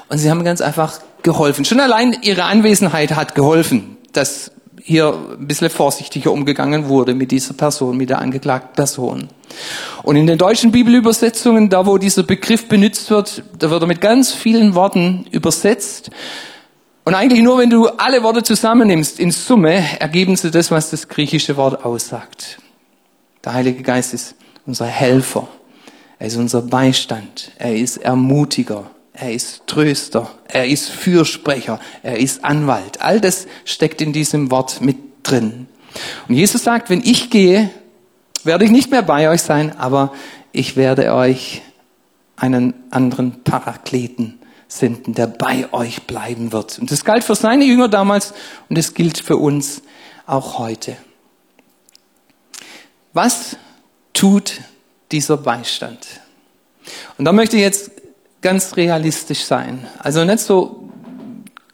Und 0.08 0.18
sie 0.18 0.30
haben 0.30 0.44
ganz 0.44 0.60
einfach 0.60 1.00
geholfen. 1.22 1.64
Schon 1.64 1.80
allein 1.80 2.16
ihre 2.22 2.44
Anwesenheit 2.44 3.14
hat 3.14 3.34
geholfen, 3.34 3.96
dass 4.12 4.50
hier 4.82 5.14
ein 5.38 5.46
bisschen 5.46 5.68
vorsichtiger 5.68 6.32
umgegangen 6.32 6.88
wurde 6.88 7.14
mit 7.14 7.30
dieser 7.30 7.52
Person, 7.52 7.96
mit 7.96 8.08
der 8.08 8.20
angeklagten 8.20 8.74
Person. 8.74 9.28
Und 10.02 10.16
in 10.16 10.26
den 10.26 10.38
deutschen 10.38 10.72
Bibelübersetzungen, 10.72 11.68
da 11.68 11.84
wo 11.84 11.98
dieser 11.98 12.22
Begriff 12.22 12.68
benutzt 12.68 13.10
wird, 13.10 13.42
da 13.58 13.70
wird 13.70 13.82
er 13.82 13.86
mit 13.86 14.00
ganz 14.00 14.32
vielen 14.32 14.74
Worten 14.74 15.26
übersetzt. 15.30 16.10
Und 17.04 17.14
eigentlich 17.14 17.42
nur, 17.42 17.58
wenn 17.58 17.70
du 17.70 17.88
alle 17.88 18.22
Worte 18.22 18.42
zusammennimmst, 18.42 19.20
in 19.20 19.30
Summe 19.30 20.00
ergeben 20.00 20.36
sie 20.36 20.50
das, 20.50 20.70
was 20.70 20.90
das 20.90 21.08
griechische 21.08 21.56
Wort 21.56 21.84
aussagt. 21.84 22.58
Der 23.44 23.54
Heilige 23.54 23.82
Geist 23.82 24.14
ist 24.14 24.34
unser 24.66 24.86
Helfer. 24.86 25.48
Er 26.18 26.26
ist 26.26 26.36
unser 26.36 26.62
Beistand. 26.62 27.52
Er 27.58 27.76
ist 27.76 27.98
Ermutiger. 27.98 28.90
Er 29.12 29.32
ist 29.32 29.66
Tröster. 29.66 30.30
Er 30.48 30.66
ist 30.66 30.88
Fürsprecher. 30.88 31.80
Er 32.02 32.18
ist 32.18 32.44
Anwalt. 32.44 33.00
All 33.00 33.20
das 33.20 33.46
steckt 33.64 34.00
in 34.00 34.12
diesem 34.12 34.50
Wort 34.50 34.80
mit 34.80 34.96
drin. 35.22 35.66
Und 36.28 36.34
Jesus 36.34 36.64
sagt, 36.64 36.90
wenn 36.90 37.02
ich 37.02 37.30
gehe, 37.30 37.70
werde 38.44 38.64
ich 38.64 38.70
nicht 38.70 38.90
mehr 38.90 39.02
bei 39.02 39.28
euch 39.28 39.42
sein, 39.42 39.76
aber 39.78 40.12
ich 40.52 40.76
werde 40.76 41.14
euch 41.14 41.62
einen 42.36 42.74
anderen 42.90 43.42
Parakleten 43.42 44.38
senden, 44.68 45.14
der 45.14 45.26
bei 45.26 45.72
euch 45.72 46.02
bleiben 46.02 46.52
wird. 46.52 46.78
Und 46.78 46.90
das 46.90 47.04
galt 47.04 47.24
für 47.24 47.34
seine 47.34 47.64
Jünger 47.64 47.88
damals 47.88 48.34
und 48.68 48.76
es 48.78 48.94
gilt 48.94 49.18
für 49.18 49.36
uns 49.36 49.82
auch 50.26 50.58
heute. 50.58 50.96
Was 53.12 53.56
tut 54.12 54.60
dieser 55.12 55.36
Beistand? 55.36 56.06
Und 57.16 57.24
da 57.24 57.32
möchte 57.32 57.56
ich 57.56 57.62
jetzt 57.62 57.90
ganz 58.40 58.76
realistisch 58.76 59.44
sein. 59.44 59.86
Also 59.98 60.24
nicht 60.24 60.40
so 60.40 60.88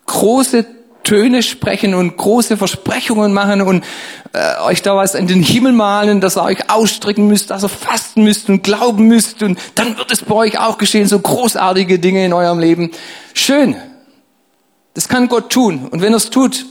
große 0.06 0.66
Töne 1.04 1.42
sprechen 1.42 1.94
und 1.94 2.16
große 2.16 2.56
Versprechungen 2.56 3.32
machen 3.32 3.60
und 3.60 3.84
äh, 4.32 4.60
euch 4.62 4.80
da 4.80 4.96
was 4.96 5.14
in 5.14 5.26
den 5.26 5.42
Himmel 5.42 5.72
malen, 5.72 6.20
dass 6.20 6.36
ihr 6.36 6.42
euch 6.42 6.70
ausstrecken 6.70 7.28
müsst, 7.28 7.50
dass 7.50 7.62
ihr 7.62 7.68
fasten 7.68 8.24
müsst 8.24 8.48
und 8.48 8.62
glauben 8.62 9.06
müsst 9.06 9.42
und 9.42 9.58
dann 9.74 9.98
wird 9.98 10.10
es 10.10 10.22
bei 10.22 10.34
euch 10.34 10.58
auch 10.58 10.78
geschehen, 10.78 11.06
so 11.06 11.18
großartige 11.18 11.98
Dinge 11.98 12.24
in 12.24 12.32
eurem 12.32 12.58
Leben. 12.58 12.90
Schön. 13.34 13.76
Das 14.94 15.08
kann 15.08 15.28
Gott 15.28 15.50
tun. 15.50 15.88
Und 15.90 16.00
wenn 16.00 16.12
er 16.12 16.16
es 16.16 16.30
tut, 16.30 16.64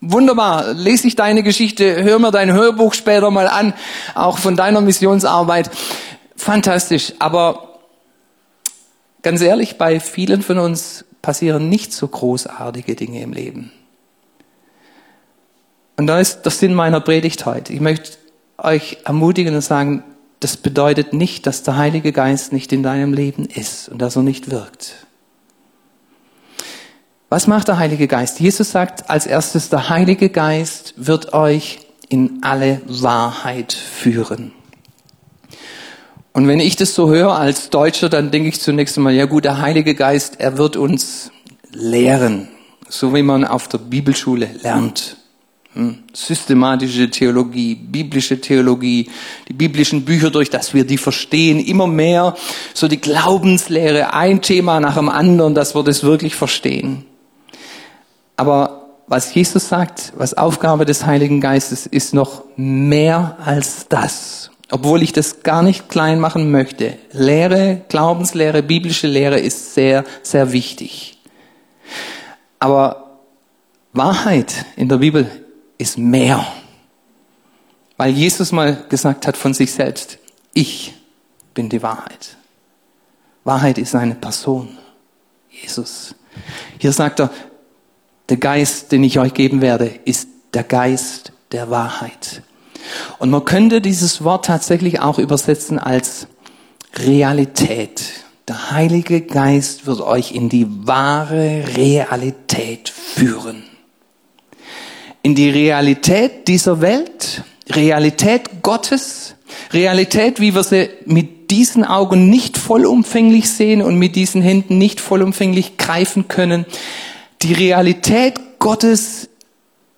wunderbar. 0.00 0.74
Lese 0.74 1.08
ich 1.08 1.16
deine 1.16 1.42
Geschichte, 1.42 2.02
hör 2.02 2.18
mir 2.18 2.30
dein 2.30 2.52
Hörbuch 2.52 2.94
später 2.94 3.30
mal 3.30 3.48
an, 3.48 3.74
auch 4.14 4.38
von 4.38 4.56
deiner 4.56 4.80
Missionsarbeit. 4.80 5.70
Fantastisch. 6.36 7.14
Aber 7.18 7.80
ganz 9.22 9.40
ehrlich, 9.40 9.78
bei 9.78 10.00
vielen 10.00 10.42
von 10.42 10.58
uns 10.58 11.04
passieren 11.22 11.68
nicht 11.68 11.92
so 11.92 12.08
großartige 12.08 12.94
Dinge 12.94 13.22
im 13.22 13.32
Leben. 13.32 13.72
Und 15.96 16.06
da 16.06 16.20
ist 16.20 16.42
der 16.42 16.52
Sinn 16.52 16.74
meiner 16.74 17.00
Predigt 17.00 17.44
heute. 17.44 17.72
Ich 17.72 17.80
möchte 17.80 18.18
euch 18.56 18.98
ermutigen 19.04 19.54
und 19.54 19.62
sagen, 19.62 20.04
das 20.40 20.56
bedeutet 20.56 21.12
nicht, 21.12 21.46
dass 21.46 21.64
der 21.64 21.76
Heilige 21.76 22.12
Geist 22.12 22.52
nicht 22.52 22.72
in 22.72 22.84
deinem 22.84 23.12
Leben 23.12 23.46
ist 23.46 23.88
und 23.88 23.98
dass 23.98 24.14
er 24.14 24.22
nicht 24.22 24.50
wirkt. 24.50 25.07
Was 27.30 27.46
macht 27.46 27.68
der 27.68 27.78
Heilige 27.78 28.08
Geist? 28.08 28.40
Jesus 28.40 28.70
sagt 28.70 29.10
als 29.10 29.26
erstes, 29.26 29.68
der 29.68 29.90
Heilige 29.90 30.30
Geist 30.30 30.94
wird 30.96 31.34
euch 31.34 31.80
in 32.08 32.38
alle 32.40 32.80
Wahrheit 32.86 33.74
führen. 33.74 34.52
Und 36.32 36.48
wenn 36.48 36.58
ich 36.58 36.76
das 36.76 36.94
so 36.94 37.10
höre 37.10 37.36
als 37.36 37.68
Deutscher, 37.68 38.08
dann 38.08 38.30
denke 38.30 38.48
ich 38.48 38.60
zunächst 38.60 38.96
einmal, 38.96 39.12
ja 39.12 39.26
gut, 39.26 39.44
der 39.44 39.60
Heilige 39.60 39.94
Geist, 39.94 40.40
er 40.40 40.56
wird 40.56 40.78
uns 40.78 41.30
lehren, 41.70 42.48
so 42.88 43.14
wie 43.14 43.22
man 43.22 43.44
auf 43.44 43.68
der 43.68 43.78
Bibelschule 43.78 44.48
lernt. 44.62 45.18
Hm? 45.74 45.98
Systematische 46.14 47.10
Theologie, 47.10 47.74
biblische 47.74 48.40
Theologie, 48.40 49.10
die 49.48 49.52
biblischen 49.52 50.06
Bücher, 50.06 50.30
durch 50.30 50.48
das 50.48 50.72
wir 50.72 50.86
die 50.86 50.96
verstehen, 50.96 51.60
immer 51.60 51.86
mehr 51.86 52.34
so 52.72 52.88
die 52.88 53.00
Glaubenslehre, 53.02 54.14
ein 54.14 54.40
Thema 54.40 54.80
nach 54.80 54.96
dem 54.96 55.10
anderen, 55.10 55.54
dass 55.54 55.74
wir 55.74 55.82
das 55.82 56.04
wirklich 56.04 56.34
verstehen. 56.34 57.04
Aber 58.38 58.86
was 59.06 59.34
Jesus 59.34 59.68
sagt, 59.68 60.14
was 60.16 60.32
Aufgabe 60.32 60.86
des 60.86 61.04
Heiligen 61.04 61.42
Geistes 61.42 61.84
ist 61.84 62.14
noch 62.14 62.44
mehr 62.56 63.36
als 63.44 63.88
das 63.88 64.50
obwohl 64.70 65.02
ich 65.02 65.12
das 65.12 65.42
gar 65.42 65.62
nicht 65.62 65.88
klein 65.88 66.20
machen 66.20 66.50
möchte. 66.50 66.98
Lehre, 67.12 67.82
Glaubenslehre, 67.88 68.62
biblische 68.62 69.06
Lehre 69.06 69.38
ist 69.38 69.74
sehr, 69.74 70.04
sehr 70.22 70.52
wichtig. 70.52 71.18
Aber 72.58 73.18
Wahrheit 73.92 74.66
in 74.76 74.88
der 74.88 74.98
Bibel 74.98 75.30
ist 75.78 75.96
mehr. 75.96 76.46
Weil 77.96 78.10
Jesus 78.12 78.52
mal 78.52 78.84
gesagt 78.88 79.26
hat 79.26 79.36
von 79.36 79.54
sich 79.54 79.72
selbst, 79.72 80.18
ich 80.52 80.94
bin 81.54 81.68
die 81.68 81.82
Wahrheit. 81.82 82.36
Wahrheit 83.44 83.78
ist 83.78 83.94
eine 83.94 84.14
Person. 84.14 84.76
Jesus. 85.50 86.14
Hier 86.78 86.92
sagt 86.92 87.20
er, 87.20 87.30
der 88.28 88.36
Geist, 88.36 88.92
den 88.92 89.04
ich 89.04 89.18
euch 89.18 89.34
geben 89.34 89.60
werde, 89.60 89.90
ist 90.04 90.28
der 90.54 90.64
Geist 90.64 91.32
der 91.52 91.70
Wahrheit. 91.70 92.42
Und 93.18 93.30
man 93.30 93.44
könnte 93.44 93.80
dieses 93.80 94.24
Wort 94.24 94.46
tatsächlich 94.46 95.00
auch 95.00 95.18
übersetzen 95.18 95.78
als 95.78 96.26
Realität. 96.96 98.02
Der 98.46 98.70
Heilige 98.70 99.20
Geist 99.20 99.86
wird 99.86 100.00
euch 100.00 100.32
in 100.32 100.48
die 100.48 100.66
wahre 100.68 101.64
Realität 101.76 102.88
führen. 102.88 103.62
In 105.22 105.34
die 105.34 105.50
Realität 105.50 106.48
dieser 106.48 106.80
Welt, 106.80 107.44
Realität 107.68 108.62
Gottes, 108.62 109.34
Realität, 109.72 110.40
wie 110.40 110.54
wir 110.54 110.62
sie 110.62 110.88
mit 111.04 111.50
diesen 111.50 111.84
Augen 111.84 112.30
nicht 112.30 112.56
vollumfänglich 112.56 113.50
sehen 113.50 113.82
und 113.82 113.98
mit 113.98 114.16
diesen 114.16 114.42
Händen 114.42 114.78
nicht 114.78 115.00
vollumfänglich 115.00 115.76
greifen 115.76 116.28
können. 116.28 116.66
Die 117.42 117.52
Realität 117.52 118.58
Gottes, 118.58 119.28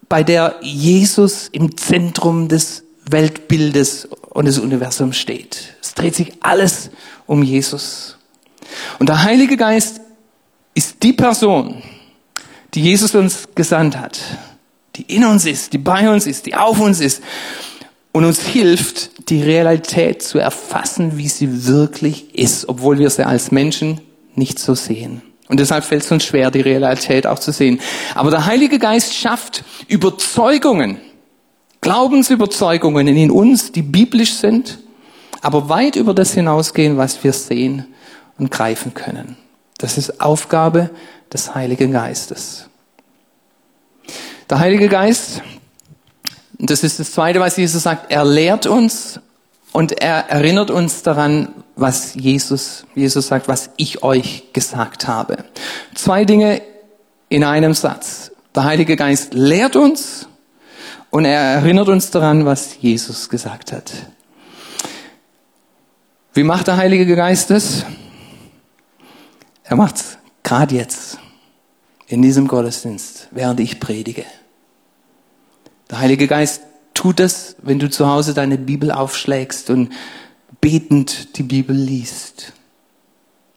bei 0.09 0.23
der 0.23 0.57
Jesus 0.61 1.49
im 1.53 1.77
Zentrum 1.77 2.49
des 2.49 2.85
Weltbildes 3.09 4.09
und 4.31 4.45
des 4.45 4.59
Universums 4.59 5.17
steht. 5.17 5.77
Es 5.81 5.95
dreht 5.95 6.15
sich 6.15 6.33
alles 6.41 6.91
um 7.27 7.43
Jesus. 7.43 8.17
Und 8.99 9.09
der 9.09 9.23
Heilige 9.23 9.57
Geist 9.57 10.01
ist 10.75 11.03
die 11.03 11.13
Person, 11.13 11.83
die 12.75 12.83
Jesus 12.83 13.15
uns 13.15 13.49
gesandt 13.55 13.97
hat, 13.97 14.21
die 14.97 15.03
in 15.03 15.25
uns 15.25 15.47
ist, 15.47 15.73
die 15.73 15.79
bei 15.79 16.11
uns 16.13 16.27
ist, 16.27 16.47
die 16.47 16.55
auf 16.55 16.81
uns 16.81 17.01
ist 17.01 17.23
und 18.13 18.25
uns 18.25 18.41
hilft, 18.41 19.31
die 19.31 19.43
Realität 19.43 20.23
zu 20.23 20.39
erfassen, 20.39 21.17
wie 21.17 21.29
sie 21.29 21.67
wirklich 21.67 22.35
ist, 22.35 22.69
obwohl 22.69 22.99
wir 22.99 23.11
sie 23.11 23.25
als 23.25 23.51
Menschen 23.51 24.01
nicht 24.35 24.59
so 24.59 24.75
sehen. 24.75 25.23
Und 25.51 25.59
deshalb 25.59 25.85
fällt 25.85 26.05
es 26.05 26.13
uns 26.13 26.25
schwer, 26.25 26.53
die 26.53 26.61
Realität 26.61 27.27
auch 27.27 27.41
zu 27.41 27.51
sehen. 27.51 27.81
Aber 28.15 28.31
der 28.31 28.47
Heilige 28.47 28.79
Geist 28.79 29.15
schafft 29.15 29.65
Überzeugungen, 29.89 30.99
Glaubensüberzeugungen 31.81 33.09
in 33.09 33.33
uns, 33.33 33.73
die 33.73 33.83
biblisch 33.83 34.35
sind, 34.35 34.79
aber 35.43 35.69
weit 35.69 35.97
über 35.97 36.15
das 36.15 36.35
hinausgehen, 36.35 36.99
was 36.99 37.25
wir 37.25 37.33
sehen 37.33 37.85
und 38.39 38.53
greifen 38.53 38.95
können. 38.95 39.37
Das 39.79 39.99
ist 39.99 40.21
Aufgabe 40.21 40.91
des 41.33 41.53
Heiligen 41.53 41.91
Geistes. 41.91 42.69
Der 44.49 44.61
Heilige 44.61 44.89
Geist, 44.89 45.43
das 46.61 46.85
ist 46.85 47.01
das 47.01 47.11
Zweite, 47.11 47.41
was 47.41 47.57
Jesus 47.57 47.83
sagt, 47.83 48.13
er 48.13 48.25
lehrt 48.25 48.67
uns 48.67 49.19
und 49.73 50.01
er 50.01 50.29
erinnert 50.31 50.71
uns 50.71 51.03
daran, 51.03 51.55
was 51.77 52.15
Jesus, 52.15 52.87
Jesus 52.95 53.29
sagt, 53.29 53.49
was 53.49 53.71
ich 53.77 54.03
euch 54.03 54.53
gesagt 54.53 55.07
habe. 55.07 55.45
Zwei 55.95 56.25
Dinge 56.25 56.63
in 57.29 57.45
einem 57.45 57.75
Satz. 57.75 58.33
Der 58.55 58.65
Heilige 58.65 58.97
Geist 58.97 59.33
lehrt 59.33 59.77
uns 59.77 60.27
und 61.11 61.25
er 61.25 61.41
erinnert 61.41 61.89
uns 61.89 62.11
daran, 62.11 62.45
was 62.45 62.81
Jesus 62.81 63.29
gesagt 63.29 63.73
hat. 63.73 63.93
Wie 66.33 66.43
macht 66.43 66.67
der 66.67 66.77
Heilige 66.77 67.15
Geist 67.15 67.51
das? 67.51 67.85
Er 69.63 69.77
macht's 69.77 70.19
gerade 70.43 70.75
jetzt, 70.75 71.19
in 72.09 72.23
diesem 72.23 72.49
Gottesdienst, 72.49 73.29
während 73.31 73.61
ich 73.61 73.79
predige. 73.79 74.25
Der 75.91 76.01
Heilige 76.01 76.27
Geist 76.27 76.63
tut 77.01 77.19
es, 77.19 77.57
wenn 77.63 77.79
du 77.79 77.89
zu 77.89 78.09
Hause 78.09 78.35
deine 78.35 78.59
Bibel 78.59 78.93
aufschlägst 78.93 79.71
und 79.71 79.89
betend 80.61 81.39
die 81.39 81.43
Bibel 81.43 81.75
liest. 81.75 82.53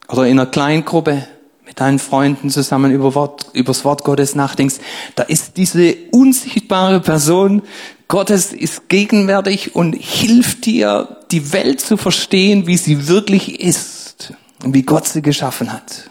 Oder 0.08 0.28
in 0.28 0.40
einer 0.40 0.50
Kleingruppe 0.50 1.28
mit 1.66 1.82
deinen 1.82 2.00
Freunden 2.00 2.50
zusammen 2.50 2.94
über 2.94 3.16
Wort, 3.16 3.48
übers 3.52 3.84
Wort 3.84 4.06
Gottes 4.06 4.36
nachdenkst. 4.36 4.76
Da 5.16 5.24
ist 5.24 5.58
diese 5.58 5.94
unsichtbare 6.12 7.02
Person 7.02 7.64
Gottes 8.08 8.54
ist 8.54 8.88
gegenwärtig 8.88 9.76
und 9.76 9.94
hilft 9.94 10.66
dir, 10.66 11.18
die 11.32 11.52
Welt 11.52 11.82
zu 11.82 11.98
verstehen, 11.98 12.66
wie 12.66 12.78
sie 12.78 13.10
wirklich 13.10 13.60
ist 13.60 14.34
und 14.64 14.74
wie 14.74 14.84
Gott 14.84 15.06
sie 15.06 15.22
geschaffen 15.22 15.74
hat. 15.74 16.10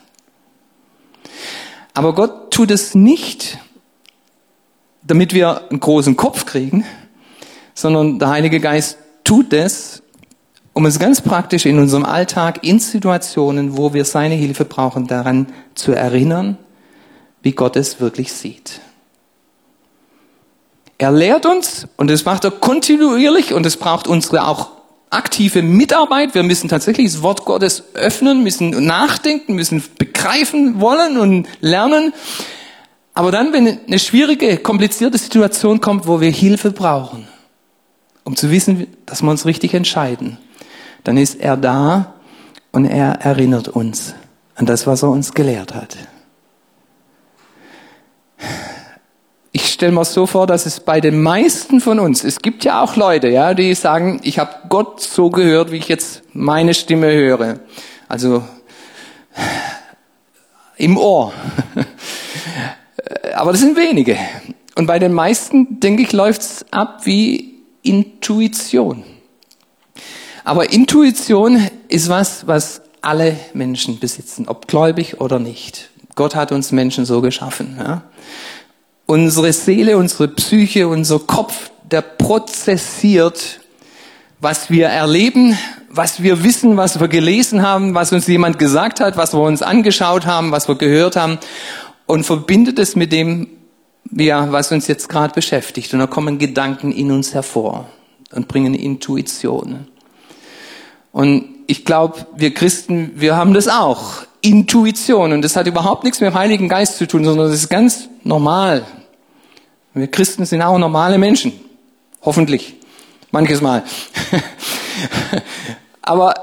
Aber 1.95 2.15
Gott 2.15 2.51
tut 2.53 2.71
es 2.71 2.95
nicht, 2.95 3.59
damit 5.03 5.33
wir 5.33 5.71
einen 5.71 5.81
großen 5.81 6.17
Kopf 6.17 6.45
kriegen, 6.45 6.85
sondern 7.75 8.19
der 8.19 8.29
Heilige 8.29 8.61
Geist 8.61 8.99
tut 9.25 9.53
es, 9.53 10.03
um 10.73 10.87
es 10.87 10.99
ganz 10.99 11.21
praktisch 11.21 11.67
in 11.67 11.79
unserem 11.79 12.05
Alltag, 12.05 12.61
in 12.63 12.79
Situationen, 12.79 13.77
wo 13.77 13.93
wir 13.93 14.05
seine 14.05 14.35
Hilfe 14.35 14.65
brauchen, 14.65 15.07
daran 15.07 15.49
zu 15.75 15.93
erinnern, 15.93 16.57
wie 17.43 17.53
Gott 17.53 17.77
es 17.77 18.01
wirklich 18.01 18.33
sieht. 18.33 18.81
Er 20.99 21.13
lehrt 21.13 21.47
uns 21.47 21.89
und 21.97 22.09
das 22.11 22.25
macht 22.25 22.45
er 22.45 22.53
kontinuierlich 22.53 23.53
und 23.53 23.67
es 23.67 23.77
braucht 23.77 24.07
unsere 24.07 24.47
auch 24.47 24.71
aktive 25.11 25.63
Mitarbeit. 25.63 26.35
Wir 26.35 26.43
müssen 26.43 26.69
tatsächlich 26.69 27.13
das 27.13 27.23
Wort 27.23 27.45
Gottes 27.45 27.83
öffnen, 27.95 28.43
müssen 28.43 28.71
nachdenken, 28.87 29.55
müssen 29.55 29.83
begreifen 29.99 30.81
wollen 30.81 31.19
und 31.19 31.49
lernen. 31.61 32.15
Aber 33.15 33.31
dann, 33.31 33.53
wenn 33.53 33.81
eine 33.87 33.99
schwierige, 33.99 34.57
komplizierte 34.57 35.19
Situation 35.19 35.81
kommt, 35.81 36.07
wo 36.07 36.21
wir 36.21 36.31
Hilfe 36.31 36.71
brauchen, 36.71 37.29
um 38.25 38.37
zu 38.37 38.51
wissen, 38.51 38.87
dass 39.07 39.23
wir 39.23 39.31
uns 39.31 39.47
richtig 39.47 39.75
entscheiden, 39.75 40.39
dann 41.05 41.17
ist 41.17 41.41
er 41.41 41.57
da 41.57 42.15
und 42.71 42.85
er 42.85 43.21
erinnert 43.21 43.69
uns 43.69 44.15
an 44.55 44.67
das, 44.67 44.87
was 44.87 45.03
er 45.03 45.11
uns 45.11 45.35
gelehrt 45.35 45.75
hat. 45.75 45.97
ich 49.53 49.69
stelle 49.69 49.93
mir 49.93 50.05
so 50.05 50.27
vor, 50.27 50.47
dass 50.47 50.65
es 50.65 50.81
bei 50.81 51.01
den 51.01 51.23
meisten 51.23 51.81
von 51.81 52.01
uns, 52.01 52.25
es 52.25 52.41
gibt 52.41 52.65
ja 52.65 52.83
auch 52.83 52.97
Leute, 52.97 53.29
ja, 53.29 53.53
die 53.53 53.75
sagen, 53.75 54.19
ich 54.23 54.39
habe 54.39 54.51
Gott 54.71 55.01
so 55.01 55.29
gehört, 55.29 55.71
wie 55.71 55.77
ich 55.77 55.89
jetzt 55.89 56.23
meine 56.33 56.73
Stimme 56.73 57.13
höre. 57.13 57.61
Also 58.09 58.43
im 60.77 60.97
Ohr. 60.97 61.35
Aber 63.35 63.53
das 63.53 63.61
sind 63.61 63.77
wenige. 63.77 64.17
Und 64.75 64.87
bei 64.87 64.99
den 64.99 65.13
meisten, 65.13 65.81
denke 65.81 66.03
ich, 66.03 66.13
läuft's 66.13 66.65
ab 66.71 67.01
wie 67.05 67.52
Intuition. 67.83 69.05
Aber 70.45 70.73
Intuition 70.73 71.69
ist 71.89 72.09
was, 72.09 72.47
was 72.47 72.83
alle 73.01 73.37
Menschen 73.55 73.99
besitzen, 73.99 74.49
ob 74.49 74.67
gläubig 74.69 75.21
oder 75.21 75.39
nicht. 75.39 75.91
Gott 76.15 76.35
hat 76.35 76.53
uns 76.53 76.73
Menschen 76.73 77.05
so 77.05 77.21
geschaffen. 77.21 77.77
Ja? 77.79 78.03
Unsere 79.07 79.53
Seele, 79.53 79.97
unsere 79.97 80.29
Psyche, 80.29 80.89
unser 80.89 81.19
Kopf, 81.19 81.71
der 81.91 82.03
prozessiert, 82.03 83.61
was 84.41 84.71
wir 84.71 84.87
erleben, 84.87 85.57
was 85.89 86.23
wir 86.23 86.43
wissen, 86.43 86.77
was 86.77 86.99
wir 86.99 87.09
gelesen 87.09 87.63
haben, 87.63 87.95
was 87.95 88.13
uns 88.13 88.27
jemand 88.27 88.59
gesagt 88.59 89.01
hat, 89.01 89.17
was 89.17 89.35
wir 89.35 89.43
uns 89.43 89.63
angeschaut 89.63 90.27
haben, 90.27 90.51
was 90.51 90.69
wir 90.69 90.75
gehört 90.75 91.17
haben 91.17 91.39
und 92.07 92.25
verbindet 92.25 92.79
es 92.79 92.97
mit 92.97 93.13
dem, 93.13 93.47
ja, 94.13 94.51
was 94.53 94.73
uns 94.73 94.87
jetzt 94.87 95.09
gerade 95.09 95.35
beschäftigt. 95.35 95.93
Und 95.93 96.01
da 96.01 96.07
kommen 96.07 96.39
Gedanken 96.39 96.93
in 96.93 97.11
uns 97.11 97.35
hervor 97.35 97.87
und 98.33 98.49
bringen 98.49 98.75
Intuition. 98.75 99.87
Und 101.13 101.49
ich 101.67 101.85
glaube, 101.85 102.27
wir 102.37 102.55
Christen, 102.55 103.13
wir 103.17 103.37
haben 103.37 103.55
das 103.55 103.69
auch. 103.69 104.23
Intuition. 104.41 105.33
Und 105.33 105.43
das 105.43 105.57
hat 105.57 105.67
überhaupt 105.67 106.05
nichts 106.05 106.21
mit 106.21 106.31
dem 106.31 106.35
Heiligen 106.35 106.69
Geist 106.69 106.97
zu 106.99 107.07
tun, 107.07 107.25
sondern 107.25 107.47
das 107.47 107.57
ist 107.57 107.69
ganz 107.69 108.09
normal. 108.25 108.85
Wir 109.95 110.09
Christen 110.09 110.45
sind 110.47 110.63
auch 110.63 110.79
normale 110.79 111.19
Menschen. 111.19 111.53
Hoffentlich. 112.23 112.75
Manches 113.31 113.61
Mal. 113.61 113.85
Aber 116.03 116.35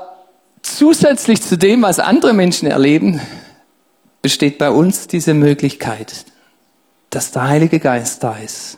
zusätzlich 0.62 1.42
zu 1.42 1.58
dem, 1.58 1.82
was 1.82 2.00
andere 2.00 2.34
Menschen 2.34 2.70
erleben, 2.70 3.22
besteht 4.22 4.58
bei 4.58 4.72
uns 4.72 5.08
diese 5.08 5.34
Möglichkeit, 5.34 6.26
dass 7.10 7.32
der 7.32 7.48
Heilige 7.48 7.80
Geist 7.80 8.24
da 8.24 8.38
ist 8.38 8.78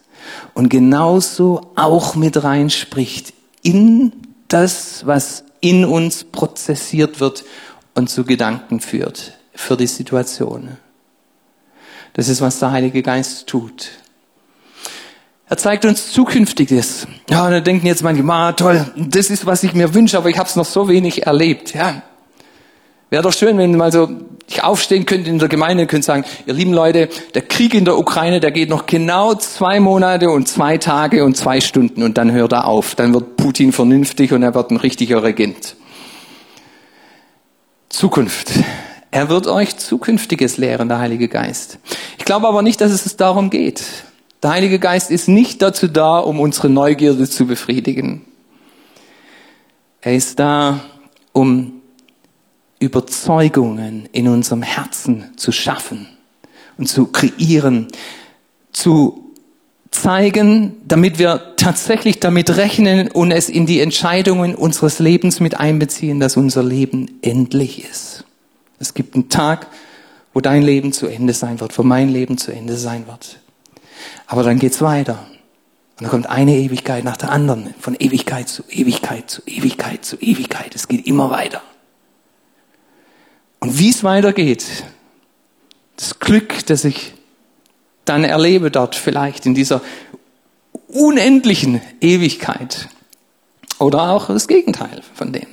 und 0.53 0.69
genauso 0.69 1.71
auch 1.75 2.15
mit 2.15 2.43
reinspricht 2.43 3.33
in 3.61 4.13
das, 4.47 5.05
was 5.05 5.43
in 5.59 5.85
uns 5.85 6.23
prozessiert 6.23 7.19
wird 7.19 7.43
und 7.95 8.09
zu 8.09 8.23
Gedanken 8.23 8.79
führt 8.79 9.33
für 9.53 9.77
die 9.77 9.87
Situation. 9.87 10.77
Das 12.13 12.27
ist, 12.27 12.41
was 12.41 12.59
der 12.59 12.71
Heilige 12.71 13.01
Geist 13.01 13.47
tut. 13.47 13.89
Er 15.47 15.57
zeigt 15.57 15.85
uns 15.85 16.11
Zukünftiges. 16.11 17.07
Ja, 17.29 17.49
da 17.49 17.59
denken 17.59 17.85
jetzt 17.85 18.03
manche, 18.03 18.23
ah, 18.23 18.53
toll, 18.53 18.85
das 18.95 19.29
ist, 19.29 19.45
was 19.45 19.63
ich 19.63 19.73
mir 19.73 19.93
wünsche, 19.93 20.17
aber 20.17 20.29
ich 20.29 20.37
habe 20.37 20.47
es 20.47 20.55
noch 20.55 20.65
so 20.65 20.87
wenig 20.87 21.25
erlebt. 21.25 21.73
Ja, 21.73 22.03
Wäre 23.11 23.23
doch 23.23 23.33
schön, 23.33 23.57
wenn 23.57 23.75
mal 23.75 23.91
so 23.91 24.09
ich 24.47 24.63
aufstehen 24.63 25.05
könnte 25.05 25.29
in 25.29 25.37
der 25.37 25.49
Gemeinde 25.49 25.83
und 25.83 25.89
könnte 25.89 26.05
sagen, 26.05 26.23
ihr 26.45 26.53
lieben 26.53 26.71
Leute, 26.71 27.09
der 27.33 27.41
Krieg 27.41 27.73
in 27.73 27.83
der 27.83 27.97
Ukraine, 27.97 28.39
der 28.39 28.51
geht 28.51 28.69
noch 28.69 28.85
genau 28.85 29.33
zwei 29.35 29.81
Monate 29.81 30.29
und 30.29 30.47
zwei 30.47 30.77
Tage 30.77 31.25
und 31.25 31.35
zwei 31.35 31.59
Stunden 31.59 32.03
und 32.03 32.17
dann 32.17 32.31
hört 32.31 32.53
er 32.53 32.67
auf. 32.67 32.95
Dann 32.95 33.13
wird 33.13 33.35
Putin 33.35 33.73
vernünftig 33.73 34.31
und 34.31 34.43
er 34.43 34.55
wird 34.55 34.71
ein 34.71 34.77
richtiger 34.77 35.23
Regent. 35.23 35.75
Zukunft. 37.89 38.51
Er 39.11 39.27
wird 39.27 39.45
euch 39.45 39.75
Zukünftiges 39.75 40.55
lehren, 40.55 40.87
der 40.87 40.99
Heilige 40.99 41.27
Geist. 41.27 41.79
Ich 42.17 42.23
glaube 42.23 42.47
aber 42.47 42.61
nicht, 42.61 42.79
dass 42.79 42.93
es 42.93 43.17
darum 43.17 43.49
geht. 43.49 43.83
Der 44.41 44.51
Heilige 44.51 44.79
Geist 44.79 45.11
ist 45.11 45.27
nicht 45.27 45.61
dazu 45.61 45.89
da, 45.89 46.19
um 46.19 46.39
unsere 46.39 46.69
Neugierde 46.69 47.29
zu 47.29 47.45
befriedigen. 47.45 48.25
Er 49.99 50.15
ist 50.15 50.39
da, 50.39 50.79
um 51.33 51.80
Überzeugungen 52.81 54.09
in 54.11 54.27
unserem 54.27 54.63
Herzen 54.63 55.25
zu 55.37 55.51
schaffen 55.51 56.07
und 56.77 56.87
zu 56.87 57.05
kreieren, 57.07 57.87
zu 58.73 59.31
zeigen, 59.91 60.77
damit 60.87 61.19
wir 61.19 61.53
tatsächlich 61.57 62.19
damit 62.19 62.57
rechnen 62.57 63.09
und 63.11 63.31
es 63.31 63.49
in 63.49 63.65
die 63.65 63.81
Entscheidungen 63.81 64.55
unseres 64.55 64.99
Lebens 64.99 65.39
mit 65.39 65.59
einbeziehen, 65.59 66.19
dass 66.19 66.37
unser 66.37 66.63
Leben 66.63 67.19
endlich 67.21 67.83
ist. 67.87 68.25
Es 68.79 68.95
gibt 68.95 69.13
einen 69.13 69.29
Tag, 69.29 69.67
wo 70.33 70.39
dein 70.41 70.63
Leben 70.63 70.91
zu 70.91 71.07
Ende 71.07 71.33
sein 71.33 71.59
wird, 71.59 71.77
wo 71.77 71.83
mein 71.83 72.09
Leben 72.09 72.37
zu 72.37 72.51
Ende 72.51 72.77
sein 72.77 73.05
wird. 73.05 73.37
Aber 74.25 74.43
dann 74.43 74.57
geht's 74.57 74.81
weiter. 74.81 75.19
Und 75.99 76.05
dann 76.05 76.09
kommt 76.09 76.29
eine 76.29 76.55
Ewigkeit 76.55 77.03
nach 77.03 77.17
der 77.17 77.31
anderen, 77.31 77.75
von 77.79 77.95
Ewigkeit 77.99 78.49
zu 78.49 78.63
Ewigkeit 78.69 79.29
zu 79.29 79.43
Ewigkeit 79.45 80.03
zu 80.03 80.15
Ewigkeit. 80.15 80.73
Es 80.73 80.87
geht 80.87 81.05
immer 81.05 81.29
weiter. 81.29 81.61
Und 83.61 83.77
wie 83.79 83.89
es 83.89 84.03
weitergeht, 84.03 84.65
das 85.95 86.19
Glück, 86.19 86.65
das 86.65 86.83
ich 86.83 87.13
dann 88.05 88.23
erlebe 88.23 88.71
dort 88.71 88.95
vielleicht 88.95 89.45
in 89.45 89.53
dieser 89.53 89.81
unendlichen 90.87 91.79
Ewigkeit. 92.01 92.89
Oder 93.79 94.09
auch 94.09 94.27
das 94.27 94.47
Gegenteil 94.47 95.01
von 95.13 95.31
dem. 95.31 95.47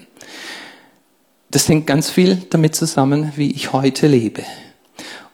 Das 1.51 1.69
hängt 1.69 1.87
ganz 1.87 2.11
viel 2.11 2.37
damit 2.51 2.75
zusammen, 2.75 3.33
wie 3.37 3.53
ich 3.53 3.73
heute 3.73 4.07
lebe. 4.07 4.43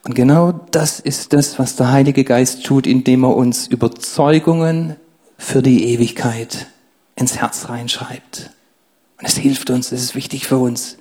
Und 0.05 0.15
genau 0.15 0.53
das 0.71 1.01
ist 1.01 1.33
das, 1.33 1.59
was 1.59 1.77
der 1.77 1.91
Heilige 1.91 2.25
Geist 2.25 2.65
tut, 2.65 2.87
indem 2.87 3.25
er 3.25 3.37
uns 3.37 3.69
Überzeugungen 3.69 4.97
für 5.39 5.63
die 5.63 5.93
Ewigkeit 5.93 6.67
ins 7.17 7.37
Herz 7.37 7.69
reinschreibt. 7.69 8.51
Und 9.19 9.27
es 9.27 9.37
hilft 9.37 9.71
uns, 9.71 9.93
es 9.93 10.03
ist 10.03 10.15
wichtig 10.15 10.47
für 10.47 10.59
uns, 10.59 10.99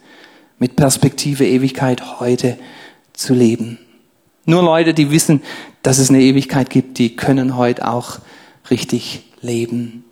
mit 0.60 0.76
Perspektive 0.76 1.46
Ewigkeit 1.46 2.20
heute 2.20 2.58
zu 3.14 3.34
leben. 3.34 3.80
Nur 4.46 4.64
Leute, 4.64 4.94
die 4.94 5.12
wissen, 5.12 5.42
dass 5.82 5.98
es 5.98 6.10
eine 6.10 6.22
Ewigkeit 6.22 6.70
gibt, 6.70 6.98
die 6.98 7.16
können 7.16 7.58
heute 7.58 7.88
auch 7.88 8.20
richtig 8.70 9.24
leben. 9.42 10.06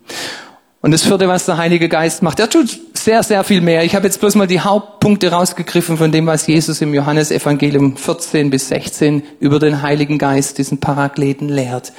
Und 0.80 0.90
das 0.90 1.04
vierte, 1.04 1.28
was 1.28 1.46
der 1.46 1.58
Heilige 1.58 1.88
Geist 1.88 2.22
macht, 2.22 2.40
er 2.40 2.50
tut 2.50 2.78
sehr, 2.94 3.22
sehr 3.22 3.44
viel 3.44 3.60
mehr. 3.60 3.84
Ich 3.84 3.94
habe 3.94 4.06
jetzt 4.06 4.18
bloß 4.18 4.34
mal 4.34 4.46
die 4.48 4.60
Hauptpunkte 4.60 5.30
rausgegriffen 5.30 5.96
von 5.96 6.10
dem, 6.10 6.26
was 6.26 6.46
Jesus 6.46 6.80
im 6.80 6.92
Johannesevangelium 6.92 7.96
14 7.96 8.50
bis 8.50 8.68
16 8.68 9.22
über 9.38 9.58
den 9.58 9.82
Heiligen 9.82 10.18
Geist, 10.18 10.58
diesen 10.58 10.78
Parakleten, 10.78 11.48
lehrt. 11.48 11.92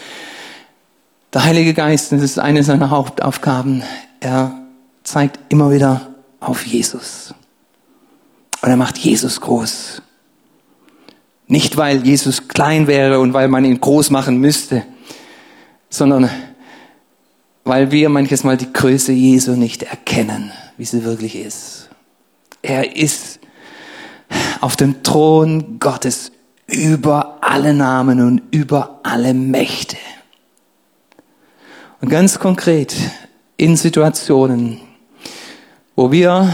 Der 1.34 1.46
Heilige 1.46 1.74
Geist, 1.74 2.12
das 2.12 2.22
ist 2.22 2.40
eine 2.40 2.64
seiner 2.64 2.90
Hauptaufgaben, 2.90 3.84
er 4.20 4.54
zeigt 5.04 5.40
immer 5.50 5.72
wieder 5.72 6.10
auf 6.40 6.66
Jesus. 6.66 7.34
Und 8.64 8.70
er 8.70 8.78
macht 8.78 8.98
Jesus 8.98 9.42
groß. 9.42 10.02
Nicht, 11.48 11.76
weil 11.76 12.08
Jesus 12.08 12.48
klein 12.48 12.88
wäre 12.88 13.20
und 13.20 13.34
weil 13.34 13.50
man 13.50 13.66
ihn 13.66 13.82
groß 13.82 14.10
machen 14.10 14.38
müsste, 14.38 14.86
sondern 15.90 16.30
weil 17.66 17.92
wir 17.92 18.08
manches 18.08 18.46
Mal 18.46 18.56
die 18.56 18.72
Größe 18.72 19.12
Jesu 19.12 19.52
nicht 19.52 19.84
erkennen, 19.84 20.54
wie 20.78 20.86
sie 20.86 21.04
wirklich 21.04 21.36
ist. 21.36 21.90
Er 22.62 22.96
ist 22.96 23.42
auf 24.62 24.78
dem 24.78 25.04
Thron 25.04 25.78
Gottes 25.78 26.32
über 26.66 27.40
alle 27.42 27.74
Namen 27.74 28.26
und 28.26 28.44
über 28.52 29.02
alle 29.04 29.34
Mächte. 29.34 29.98
Und 32.00 32.08
ganz 32.08 32.40
konkret 32.40 32.96
in 33.58 33.76
Situationen, 33.76 34.80
wo 35.98 36.14
wir 36.14 36.50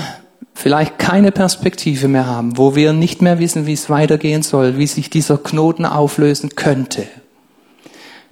vielleicht 0.54 1.00
keine 1.00 1.32
Perspektive 1.32 2.08
mehr 2.08 2.28
haben, 2.28 2.58
wo 2.58 2.76
wir 2.76 2.94
nicht 2.94 3.22
mehr 3.22 3.40
wissen, 3.40 3.66
wie 3.66 3.74
es 3.74 3.90
weitergehen 3.90 4.44
soll, 4.44 4.78
wie 4.78 4.88
sich 4.88 5.10
dieser 5.10 5.38
Knoten 5.38 5.86
auflösen 5.86 6.56
könnte. 6.56 7.08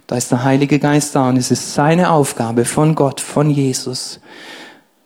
Da 0.06 0.16
ist 0.16 0.30
der 0.30 0.44
Heilige 0.44 0.78
Geist 0.78 1.14
da 1.14 1.28
und 1.28 1.36
es 1.36 1.50
ist 1.50 1.74
seine 1.74 2.10
Aufgabe 2.10 2.64
von 2.64 2.94
Gott, 2.94 3.20
von 3.20 3.50
Jesus, 3.50 4.20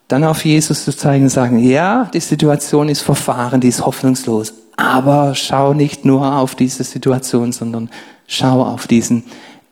dann 0.07 0.23
auf 0.23 0.45
Jesus 0.45 0.85
zu 0.85 0.95
zeigen 0.95 1.25
und 1.25 1.29
sagen, 1.29 1.59
ja, 1.59 2.09
die 2.13 2.19
Situation 2.19 2.89
ist 2.89 3.01
verfahren, 3.01 3.61
die 3.61 3.69
ist 3.69 3.85
hoffnungslos, 3.85 4.53
aber 4.75 5.35
schau 5.35 5.73
nicht 5.73 6.05
nur 6.05 6.35
auf 6.37 6.55
diese 6.55 6.83
Situation, 6.83 7.51
sondern 7.51 7.89
schau 8.27 8.63
auf 8.63 8.87
diesen 8.87 9.23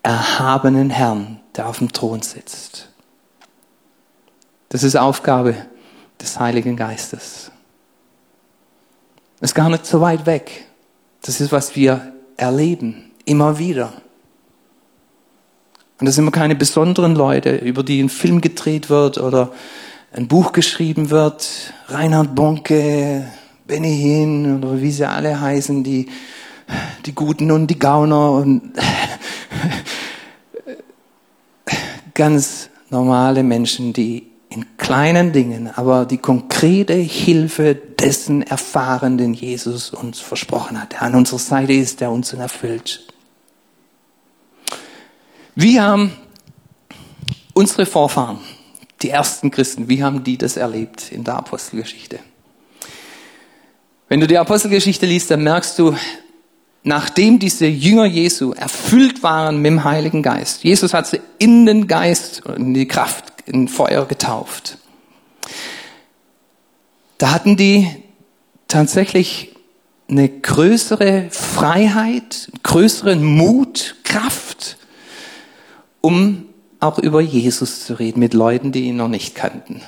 erhabenen 0.03 0.89
Herrn, 0.89 1.39
der 1.55 1.67
auf 1.67 1.79
dem 1.79 1.91
Thron 1.91 2.21
sitzt. 2.21 2.89
Das 4.69 4.83
ist 4.83 4.95
Aufgabe 4.95 5.55
des 6.21 6.39
Heiligen 6.39 6.75
Geistes. 6.75 7.51
Ist 9.39 9.55
gar 9.55 9.69
nicht 9.69 9.85
so 9.85 10.01
weit 10.01 10.25
weg. 10.25 10.65
Das 11.23 11.41
ist, 11.41 11.51
was 11.51 11.75
wir 11.75 12.13
erleben, 12.37 13.11
immer 13.25 13.57
wieder. 13.57 13.93
Und 15.99 16.05
das 16.05 16.15
sind 16.15 16.23
immer 16.23 16.31
keine 16.31 16.55
besonderen 16.55 17.15
Leute, 17.15 17.57
über 17.57 17.83
die 17.83 18.01
ein 18.01 18.09
Film 18.09 18.41
gedreht 18.41 18.89
wird 18.89 19.17
oder 19.17 19.51
ein 20.13 20.27
Buch 20.27 20.51
geschrieben 20.51 21.09
wird. 21.09 21.73
Reinhard 21.87 22.35
Bonke, 22.35 23.27
Benny 23.67 23.97
Hinn 23.97 24.57
oder 24.57 24.81
wie 24.81 24.91
sie 24.91 25.07
alle 25.07 25.39
heißen, 25.39 25.83
die, 25.83 26.09
die 27.05 27.13
Guten 27.13 27.51
und 27.51 27.67
die 27.67 27.79
Gauner 27.79 28.31
und 28.31 28.73
ganz 32.13 32.69
normale 32.89 33.43
Menschen, 33.43 33.93
die 33.93 34.30
in 34.51 34.77
kleinen 34.77 35.31
Dingen, 35.31 35.69
aber 35.75 36.05
die 36.05 36.17
konkrete 36.17 36.93
Hilfe 36.93 37.73
dessen 37.73 38.41
erfahren, 38.41 39.17
den 39.17 39.33
Jesus 39.33 39.91
uns 39.91 40.19
versprochen 40.19 40.79
hat, 40.79 40.91
der 40.91 41.03
an 41.03 41.15
unserer 41.15 41.39
Seite 41.39 41.71
ist, 41.71 42.01
der 42.01 42.11
uns 42.11 42.33
erfüllt. 42.33 43.07
Wie 45.55 45.79
haben 45.79 46.11
unsere 47.53 47.85
Vorfahren, 47.85 48.39
die 49.01 49.09
ersten 49.09 49.51
Christen, 49.51 49.87
wie 49.87 50.03
haben 50.03 50.25
die 50.25 50.37
das 50.37 50.57
erlebt 50.57 51.13
in 51.13 51.23
der 51.23 51.35
Apostelgeschichte? 51.35 52.19
Wenn 54.09 54.19
du 54.19 54.27
die 54.27 54.37
Apostelgeschichte 54.37 55.05
liest, 55.05 55.31
dann 55.31 55.43
merkst 55.43 55.79
du, 55.79 55.95
nachdem 56.83 57.39
diese 57.39 57.67
Jünger 57.67 58.05
Jesu 58.05 58.51
erfüllt 58.51 59.23
waren 59.23 59.61
mit 59.61 59.71
dem 59.71 59.83
Heiligen 59.85 60.21
Geist, 60.21 60.65
Jesus 60.65 60.93
hat 60.93 61.07
sie 61.07 61.21
in 61.37 61.65
den 61.65 61.87
Geist 61.87 62.45
und 62.45 62.57
in 62.57 62.73
die 62.73 62.87
Kraft 62.87 63.30
in 63.51 63.67
Feuer 63.67 64.05
getauft. 64.05 64.77
Da 67.17 67.31
hatten 67.31 67.57
die 67.57 67.87
tatsächlich 68.67 69.55
eine 70.09 70.27
größere 70.27 71.27
Freiheit, 71.29 72.51
größeren 72.63 73.23
Mut, 73.23 73.95
Kraft, 74.03 74.77
um 76.01 76.45
auch 76.79 76.97
über 76.97 77.21
Jesus 77.21 77.85
zu 77.85 77.93
reden 77.93 78.19
mit 78.19 78.33
Leuten, 78.33 78.71
die 78.71 78.85
ihn 78.85 78.97
noch 78.97 79.07
nicht 79.07 79.35
kannten. 79.35 79.81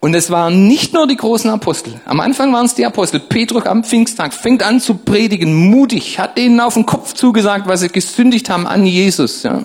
Und 0.00 0.14
es 0.14 0.30
waren 0.30 0.66
nicht 0.66 0.94
nur 0.94 1.06
die 1.06 1.16
großen 1.16 1.50
Apostel. 1.50 2.00
Am 2.06 2.20
Anfang 2.20 2.52
waren 2.54 2.64
es 2.64 2.74
die 2.74 2.86
Apostel. 2.86 3.20
Petrus 3.20 3.66
am 3.66 3.84
Pfingsttag 3.84 4.32
fängt 4.32 4.62
an 4.62 4.80
zu 4.80 4.94
predigen, 4.94 5.54
mutig, 5.68 6.18
hat 6.18 6.38
denen 6.38 6.58
auf 6.58 6.74
den 6.74 6.86
Kopf 6.86 7.12
zugesagt, 7.12 7.68
was 7.68 7.80
sie 7.80 7.88
gesündigt 7.88 8.48
haben 8.48 8.66
an 8.66 8.86
Jesus. 8.86 9.42
Ja. 9.42 9.62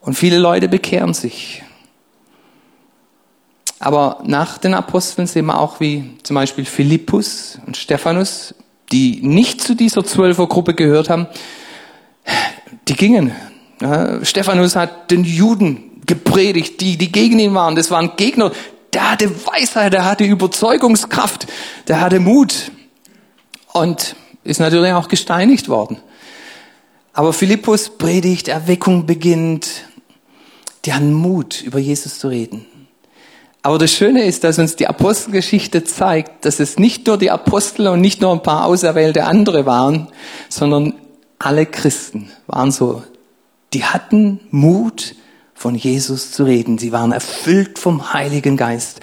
Und 0.00 0.14
viele 0.14 0.38
Leute 0.38 0.68
bekehren 0.68 1.14
sich. 1.14 1.62
Aber 3.78 4.22
nach 4.24 4.58
den 4.58 4.74
Aposteln 4.74 5.26
sehen 5.26 5.46
wir 5.46 5.58
auch, 5.58 5.80
wie 5.80 6.18
zum 6.22 6.34
Beispiel 6.34 6.64
Philippus 6.64 7.58
und 7.66 7.76
Stephanus, 7.76 8.54
die 8.92 9.20
nicht 9.22 9.60
zu 9.62 9.74
dieser 9.74 10.04
Zwölfergruppe 10.04 10.74
gehört 10.74 11.08
haben, 11.08 11.26
die 12.88 12.94
gingen. 12.94 13.32
Stephanus 14.22 14.76
hat 14.76 15.10
den 15.10 15.24
Juden 15.24 16.02
gepredigt, 16.06 16.80
die, 16.80 16.98
die 16.98 17.10
gegen 17.10 17.38
ihn 17.38 17.54
waren. 17.54 17.74
Das 17.74 17.90
waren 17.90 18.12
Gegner. 18.16 18.52
Der 18.92 19.12
hatte 19.12 19.30
Weisheit, 19.46 19.92
der 19.92 20.04
hatte 20.04 20.24
Überzeugungskraft, 20.24 21.46
der 21.88 22.00
hatte 22.00 22.20
Mut. 22.20 22.72
Und 23.72 24.16
ist 24.42 24.60
natürlich 24.60 24.92
auch 24.92 25.08
gesteinigt 25.08 25.68
worden. 25.68 25.98
Aber 27.12 27.32
Philippus 27.32 27.96
predigt, 27.96 28.48
Erweckung 28.48 29.06
beginnt, 29.06 29.84
die 30.84 30.92
haben 30.92 31.12
Mut, 31.12 31.62
über 31.62 31.78
Jesus 31.78 32.18
zu 32.18 32.28
reden. 32.28 32.66
Aber 33.62 33.78
das 33.78 33.92
Schöne 33.92 34.24
ist, 34.24 34.44
dass 34.44 34.58
uns 34.58 34.76
die 34.76 34.86
Apostelgeschichte 34.86 35.84
zeigt, 35.84 36.46
dass 36.46 36.60
es 36.60 36.78
nicht 36.78 37.06
nur 37.06 37.18
die 37.18 37.30
Apostel 37.30 37.88
und 37.88 38.00
nicht 38.00 38.22
nur 38.22 38.32
ein 38.32 38.42
paar 38.42 38.64
auserwählte 38.64 39.24
andere 39.24 39.66
waren, 39.66 40.08
sondern 40.48 40.94
alle 41.38 41.66
Christen 41.66 42.30
waren 42.46 42.70
so. 42.70 43.02
Die 43.74 43.84
hatten 43.84 44.40
Mut, 44.50 45.14
von 45.60 45.74
Jesus 45.74 46.32
zu 46.32 46.44
reden. 46.44 46.78
Sie 46.78 46.90
waren 46.90 47.12
erfüllt 47.12 47.78
vom 47.78 48.14
Heiligen 48.14 48.56
Geist. 48.56 49.00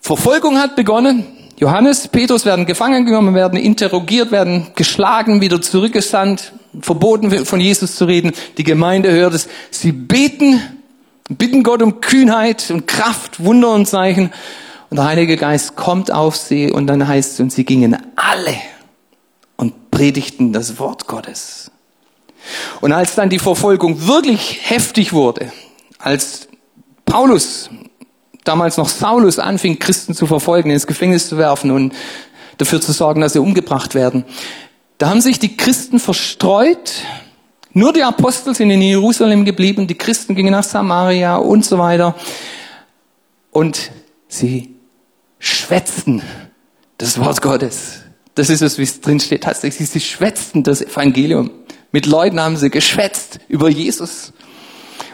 Verfolgung 0.00 0.60
hat 0.60 0.76
begonnen. 0.76 1.26
Johannes, 1.58 2.06
Petrus 2.06 2.44
werden 2.44 2.66
gefangen 2.66 3.04
genommen, 3.04 3.34
werden 3.34 3.58
interrogiert, 3.58 4.30
werden 4.30 4.68
geschlagen, 4.76 5.40
wieder 5.40 5.60
zurückgesandt, 5.60 6.52
verboten 6.80 7.44
von 7.44 7.58
Jesus 7.58 7.96
zu 7.96 8.04
reden. 8.04 8.30
Die 8.58 8.62
Gemeinde 8.62 9.10
hört 9.10 9.34
es. 9.34 9.48
Sie 9.72 9.90
beten 9.90 10.60
bitten 11.28 11.62
Gott 11.62 11.82
um 11.82 12.00
Kühnheit 12.00 12.70
und 12.70 12.86
Kraft, 12.86 13.44
Wunder 13.44 13.72
und 13.72 13.86
Zeichen. 13.86 14.32
Und 14.90 14.98
der 14.98 15.06
Heilige 15.06 15.36
Geist 15.36 15.76
kommt 15.76 16.12
auf 16.12 16.36
sie 16.36 16.70
und 16.70 16.86
dann 16.86 17.06
heißt 17.06 17.34
es, 17.34 17.40
und 17.40 17.52
sie 17.52 17.64
gingen 17.64 17.96
alle 18.14 18.54
und 19.56 19.90
predigten 19.90 20.52
das 20.52 20.78
Wort 20.78 21.06
Gottes. 21.06 21.70
Und 22.80 22.92
als 22.92 23.14
dann 23.16 23.28
die 23.28 23.40
Verfolgung 23.40 24.06
wirklich 24.06 24.60
heftig 24.62 25.12
wurde, 25.12 25.52
als 25.98 26.48
Paulus, 27.04 27.70
damals 28.44 28.76
noch 28.76 28.88
Saulus, 28.88 29.38
anfing, 29.40 29.78
Christen 29.78 30.14
zu 30.14 30.26
verfolgen, 30.26 30.70
ins 30.70 30.86
Gefängnis 30.86 31.28
zu 31.28 31.38
werfen 31.38 31.72
und 31.72 31.94
dafür 32.58 32.80
zu 32.80 32.92
sorgen, 32.92 33.20
dass 33.20 33.32
sie 33.32 33.40
umgebracht 33.40 33.94
werden, 33.94 34.24
da 34.98 35.10
haben 35.10 35.20
sich 35.20 35.38
die 35.38 35.56
Christen 35.56 35.98
verstreut. 35.98 36.92
Nur 37.76 37.92
die 37.92 38.02
Apostel 38.02 38.54
sind 38.54 38.70
in 38.70 38.80
Jerusalem 38.80 39.44
geblieben, 39.44 39.86
die 39.86 39.98
Christen 39.98 40.34
gingen 40.34 40.52
nach 40.52 40.64
Samaria 40.64 41.36
und 41.36 41.62
so 41.62 41.76
weiter. 41.76 42.14
Und 43.50 43.90
sie 44.28 44.76
schwätzten 45.38 46.22
das 46.96 47.18
Wort 47.18 47.42
Gottes. 47.42 47.98
Das 48.34 48.48
ist 48.48 48.62
es, 48.62 48.78
wie 48.78 48.82
es 48.84 49.02
drin 49.02 49.20
steht. 49.20 49.42
Tatsächlich, 49.42 49.90
sie 49.90 50.00
schwätzten 50.00 50.62
das 50.62 50.80
Evangelium. 50.80 51.50
Mit 51.92 52.06
Leuten 52.06 52.40
haben 52.40 52.56
sie 52.56 52.70
geschwätzt 52.70 53.40
über 53.46 53.68
Jesus. 53.68 54.32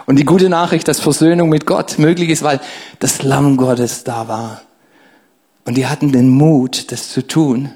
Und 0.06 0.20
die 0.20 0.24
gute 0.24 0.48
Nachricht, 0.48 0.86
dass 0.86 1.00
Versöhnung 1.00 1.48
mit 1.48 1.66
Gott 1.66 1.98
möglich 1.98 2.30
ist, 2.30 2.44
weil 2.44 2.60
das 3.00 3.24
Lamm 3.24 3.56
Gottes 3.56 4.04
da 4.04 4.28
war. 4.28 4.62
Und 5.64 5.76
die 5.76 5.88
hatten 5.88 6.12
den 6.12 6.28
Mut, 6.28 6.92
das 6.92 7.08
zu 7.08 7.26
tun, 7.26 7.72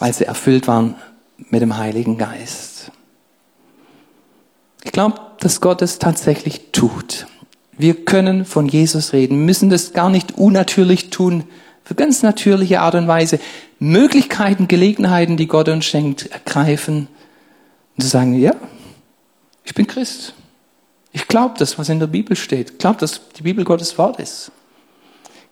weil 0.00 0.12
sie 0.12 0.24
erfüllt 0.24 0.66
waren 0.66 0.96
mit 1.50 1.62
dem 1.62 1.76
Heiligen 1.76 2.18
Geist. 2.18 2.71
Ich 4.84 4.92
glaube, 4.92 5.20
dass 5.40 5.60
Gott 5.60 5.82
es 5.82 5.98
tatsächlich 5.98 6.72
tut. 6.72 7.26
Wir 7.78 8.04
können 8.04 8.44
von 8.44 8.68
Jesus 8.68 9.12
reden, 9.12 9.44
müssen 9.44 9.70
das 9.70 9.92
gar 9.92 10.10
nicht 10.10 10.38
unnatürlich 10.38 11.10
tun, 11.10 11.44
für 11.84 11.94
ganz 11.94 12.22
natürliche 12.22 12.80
Art 12.80 12.94
und 12.94 13.08
Weise 13.08 13.40
Möglichkeiten, 13.78 14.68
Gelegenheiten, 14.68 15.36
die 15.36 15.48
Gott 15.48 15.68
uns 15.68 15.84
schenkt, 15.84 16.26
ergreifen 16.26 17.08
und 17.96 18.02
zu 18.02 18.08
sagen, 18.08 18.34
ja, 18.34 18.54
ich 19.64 19.74
bin 19.74 19.86
Christ. 19.86 20.34
Ich 21.12 21.28
glaube 21.28 21.54
das, 21.58 21.78
was 21.78 21.88
in 21.88 21.98
der 21.98 22.06
Bibel 22.06 22.36
steht. 22.36 22.70
Ich 22.70 22.78
glaube, 22.78 23.00
dass 23.00 23.20
die 23.36 23.42
Bibel 23.42 23.64
Gottes 23.64 23.98
Wort 23.98 24.18
ist. 24.18 24.52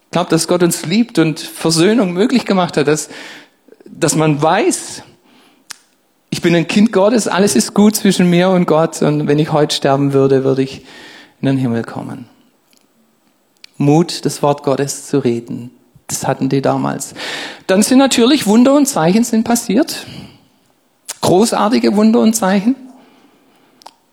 Ich 0.04 0.10
glaube, 0.12 0.30
dass 0.30 0.48
Gott 0.48 0.62
uns 0.62 0.86
liebt 0.86 1.18
und 1.18 1.38
Versöhnung 1.40 2.12
möglich 2.12 2.44
gemacht 2.44 2.76
hat, 2.76 2.88
dass, 2.88 3.08
dass 3.84 4.14
man 4.14 4.40
weiß, 4.40 5.02
ich 6.30 6.40
bin 6.40 6.54
ein 6.54 6.68
Kind 6.68 6.92
Gottes, 6.92 7.26
alles 7.28 7.56
ist 7.56 7.74
gut 7.74 7.96
zwischen 7.96 8.30
mir 8.30 8.48
und 8.50 8.66
Gott 8.66 9.02
und 9.02 9.26
wenn 9.26 9.38
ich 9.38 9.52
heute 9.52 9.74
sterben 9.74 10.12
würde, 10.12 10.44
würde 10.44 10.62
ich 10.62 10.86
in 11.40 11.46
den 11.46 11.56
Himmel 11.56 11.82
kommen. 11.82 12.26
Mut, 13.76 14.24
das 14.24 14.42
Wort 14.42 14.62
Gottes 14.62 15.08
zu 15.08 15.18
reden, 15.18 15.70
das 16.06 16.26
hatten 16.26 16.48
die 16.48 16.62
damals. 16.62 17.14
Dann 17.66 17.82
sind 17.82 17.98
natürlich 17.98 18.46
Wunder 18.46 18.74
und 18.74 18.86
Zeichen 18.86 19.24
sind 19.24 19.44
passiert. 19.44 20.06
Großartige 21.20 21.96
Wunder 21.96 22.20
und 22.20 22.34
Zeichen. 22.34 22.76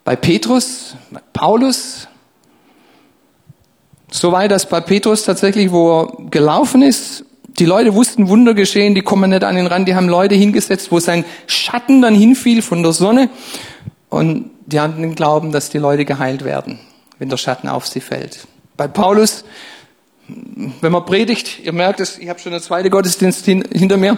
Bei 0.03 0.15
Petrus, 0.15 0.95
bei 1.11 1.21
Paulus. 1.33 2.07
Soweit, 4.09 4.51
dass 4.51 4.67
bei 4.67 4.79
Petrus 4.79 5.23
tatsächlich, 5.23 5.71
wo 5.71 6.01
er 6.01 6.29
gelaufen 6.29 6.81
ist, 6.81 7.25
die 7.59 7.65
Leute 7.65 7.93
wussten, 7.95 8.29
Wunder 8.29 8.53
geschehen, 8.53 8.93
die 8.93 9.01
kommen 9.01 9.31
nicht 9.31 9.43
an 9.43 9.55
den 9.55 9.67
Rand, 9.67 9.87
die 9.87 9.95
haben 9.95 10.09
Leute 10.09 10.35
hingesetzt, 10.35 10.91
wo 10.91 10.99
sein 10.99 11.25
Schatten 11.47 12.01
dann 12.01 12.13
hinfiel 12.13 12.61
von 12.61 12.83
der 12.83 12.93
Sonne. 12.93 13.29
Und 14.09 14.51
die 14.65 14.79
hatten 14.79 15.01
den 15.01 15.15
Glauben, 15.15 15.51
dass 15.51 15.69
die 15.69 15.77
Leute 15.77 16.05
geheilt 16.05 16.43
werden, 16.43 16.79
wenn 17.19 17.29
der 17.29 17.37
Schatten 17.37 17.67
auf 17.67 17.87
sie 17.87 18.01
fällt. 18.01 18.47
Bei 18.75 18.87
Paulus, 18.87 19.43
wenn 20.81 20.91
man 20.91 21.05
predigt, 21.05 21.59
ihr 21.63 21.73
merkt 21.73 21.99
es, 21.99 22.17
ich 22.19 22.29
habe 22.29 22.39
schon 22.39 22.51
eine 22.51 22.61
zweite 22.61 22.89
Gottesdienst 22.89 23.45
hin, 23.45 23.63
hinter 23.71 23.97
mir, 23.97 24.17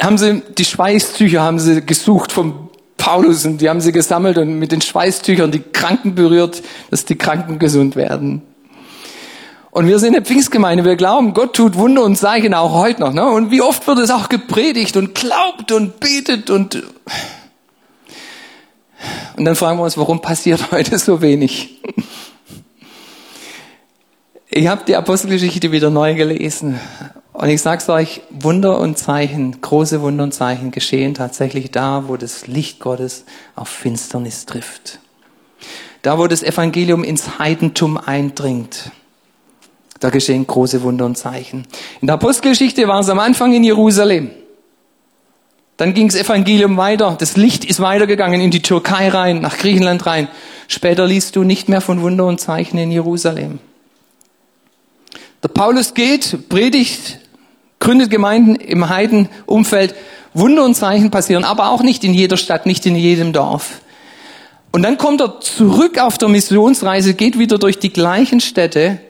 haben 0.00 0.18
sie 0.18 0.42
die 0.56 0.64
Schweißtücher 0.64 1.42
haben 1.42 1.58
sie 1.58 1.84
gesucht 1.84 2.32
vom 2.32 2.70
Paulus 2.96 3.44
und 3.44 3.60
die 3.60 3.68
haben 3.68 3.80
sie 3.80 3.92
gesammelt 3.92 4.38
und 4.38 4.58
mit 4.58 4.72
den 4.72 4.82
Schweißtüchern 4.82 5.50
die 5.50 5.60
Kranken 5.60 6.14
berührt, 6.14 6.62
dass 6.90 7.04
die 7.04 7.16
Kranken 7.16 7.58
gesund 7.58 7.96
werden. 7.96 8.42
Und 9.72 9.86
wir 9.86 9.98
sind 9.98 10.16
eine 10.16 10.24
Pfingstgemeinde, 10.24 10.84
wir 10.84 10.96
glauben, 10.96 11.32
Gott 11.32 11.54
tut 11.54 11.76
Wunder 11.76 12.02
und 12.02 12.16
Zeichen 12.16 12.54
auch 12.54 12.72
heute 12.72 13.00
noch. 13.00 13.12
Ne? 13.12 13.24
Und 13.24 13.50
wie 13.50 13.62
oft 13.62 13.86
wird 13.86 13.98
es 14.00 14.10
auch 14.10 14.28
gepredigt 14.28 14.96
und 14.96 15.14
glaubt 15.14 15.70
und 15.72 16.00
betet 16.00 16.50
und 16.50 16.82
und 19.36 19.46
dann 19.46 19.56
fragen 19.56 19.78
wir 19.78 19.84
uns, 19.84 19.96
warum 19.96 20.20
passiert 20.20 20.70
heute 20.72 20.98
so 20.98 21.22
wenig? 21.22 21.80
Ich 24.50 24.66
habe 24.66 24.82
die 24.86 24.96
Apostelgeschichte 24.96 25.72
wieder 25.72 25.90
neu 25.90 26.14
gelesen 26.14 26.80
und 27.32 27.48
ich 27.48 27.62
sag's 27.62 27.88
euch, 27.88 28.20
Wunder 28.30 28.80
und 28.80 28.98
Zeichen, 28.98 29.60
große 29.60 30.02
Wunder 30.02 30.24
und 30.24 30.34
Zeichen 30.34 30.72
geschehen 30.72 31.14
tatsächlich 31.14 31.70
da, 31.70 32.08
wo 32.08 32.16
das 32.16 32.48
Licht 32.48 32.80
Gottes 32.80 33.24
auf 33.54 33.68
Finsternis 33.68 34.44
trifft. 34.44 34.98
Da, 36.02 36.18
wo 36.18 36.26
das 36.26 36.42
Evangelium 36.42 37.04
ins 37.04 37.38
Heidentum 37.38 37.96
eindringt. 37.96 38.90
Da 40.00 40.08
geschehen 40.08 40.46
große 40.46 40.82
Wunder 40.82 41.04
und 41.04 41.18
Zeichen. 41.18 41.66
In 42.00 42.06
der 42.06 42.14
Apostelgeschichte 42.14 42.88
war 42.88 43.00
es 43.00 43.10
am 43.10 43.18
Anfang 43.18 43.52
in 43.52 43.62
Jerusalem. 43.62 44.30
Dann 45.76 45.94
ging 45.94 46.08
das 46.08 46.16
Evangelium 46.16 46.76
weiter. 46.78 47.16
Das 47.18 47.36
Licht 47.36 47.64
ist 47.64 47.80
weitergegangen 47.80 48.40
in 48.40 48.50
die 48.50 48.62
Türkei 48.62 49.08
rein, 49.08 49.40
nach 49.40 49.58
Griechenland 49.58 50.04
rein. 50.06 50.28
Später 50.68 51.06
liest 51.06 51.36
du 51.36 51.42
nicht 51.42 51.68
mehr 51.68 51.82
von 51.82 52.00
Wunder 52.00 52.26
und 52.26 52.40
Zeichen 52.40 52.78
in 52.78 52.90
Jerusalem. 52.90 53.58
Der 55.42 55.48
Paulus 55.48 55.94
geht, 55.94 56.48
predigt, 56.48 57.18
gründet 57.78 58.10
Gemeinden 58.10 58.56
im 58.56 58.88
Heidenumfeld. 58.88 59.94
Wunder 60.32 60.64
und 60.64 60.74
Zeichen 60.74 61.10
passieren, 61.10 61.44
aber 61.44 61.70
auch 61.70 61.82
nicht 61.82 62.04
in 62.04 62.14
jeder 62.14 62.36
Stadt, 62.36 62.64
nicht 62.64 62.86
in 62.86 62.94
jedem 62.94 63.32
Dorf. 63.32 63.80
Und 64.72 64.82
dann 64.82 64.96
kommt 64.96 65.20
er 65.20 65.40
zurück 65.40 65.98
auf 65.98 66.16
der 66.16 66.28
Missionsreise, 66.28 67.14
geht 67.14 67.38
wieder 67.38 67.58
durch 67.58 67.78
die 67.78 67.92
gleichen 67.92 68.40
Städte 68.40 69.00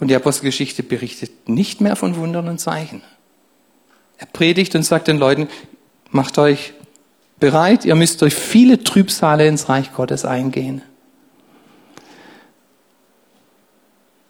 und 0.00 0.08
die 0.08 0.16
Apostelgeschichte 0.16 0.82
berichtet 0.82 1.48
nicht 1.48 1.80
mehr 1.80 1.94
von 1.94 2.16
Wundern 2.16 2.48
und 2.48 2.58
Zeichen. 2.58 3.02
Er 4.18 4.26
predigt 4.26 4.74
und 4.74 4.82
sagt 4.82 5.08
den 5.08 5.18
Leuten, 5.18 5.48
macht 6.10 6.38
euch 6.38 6.72
bereit, 7.38 7.84
ihr 7.84 7.94
müsst 7.94 8.20
durch 8.22 8.34
viele 8.34 8.82
Trübsale 8.82 9.46
ins 9.46 9.68
Reich 9.68 9.92
Gottes 9.92 10.24
eingehen. 10.24 10.82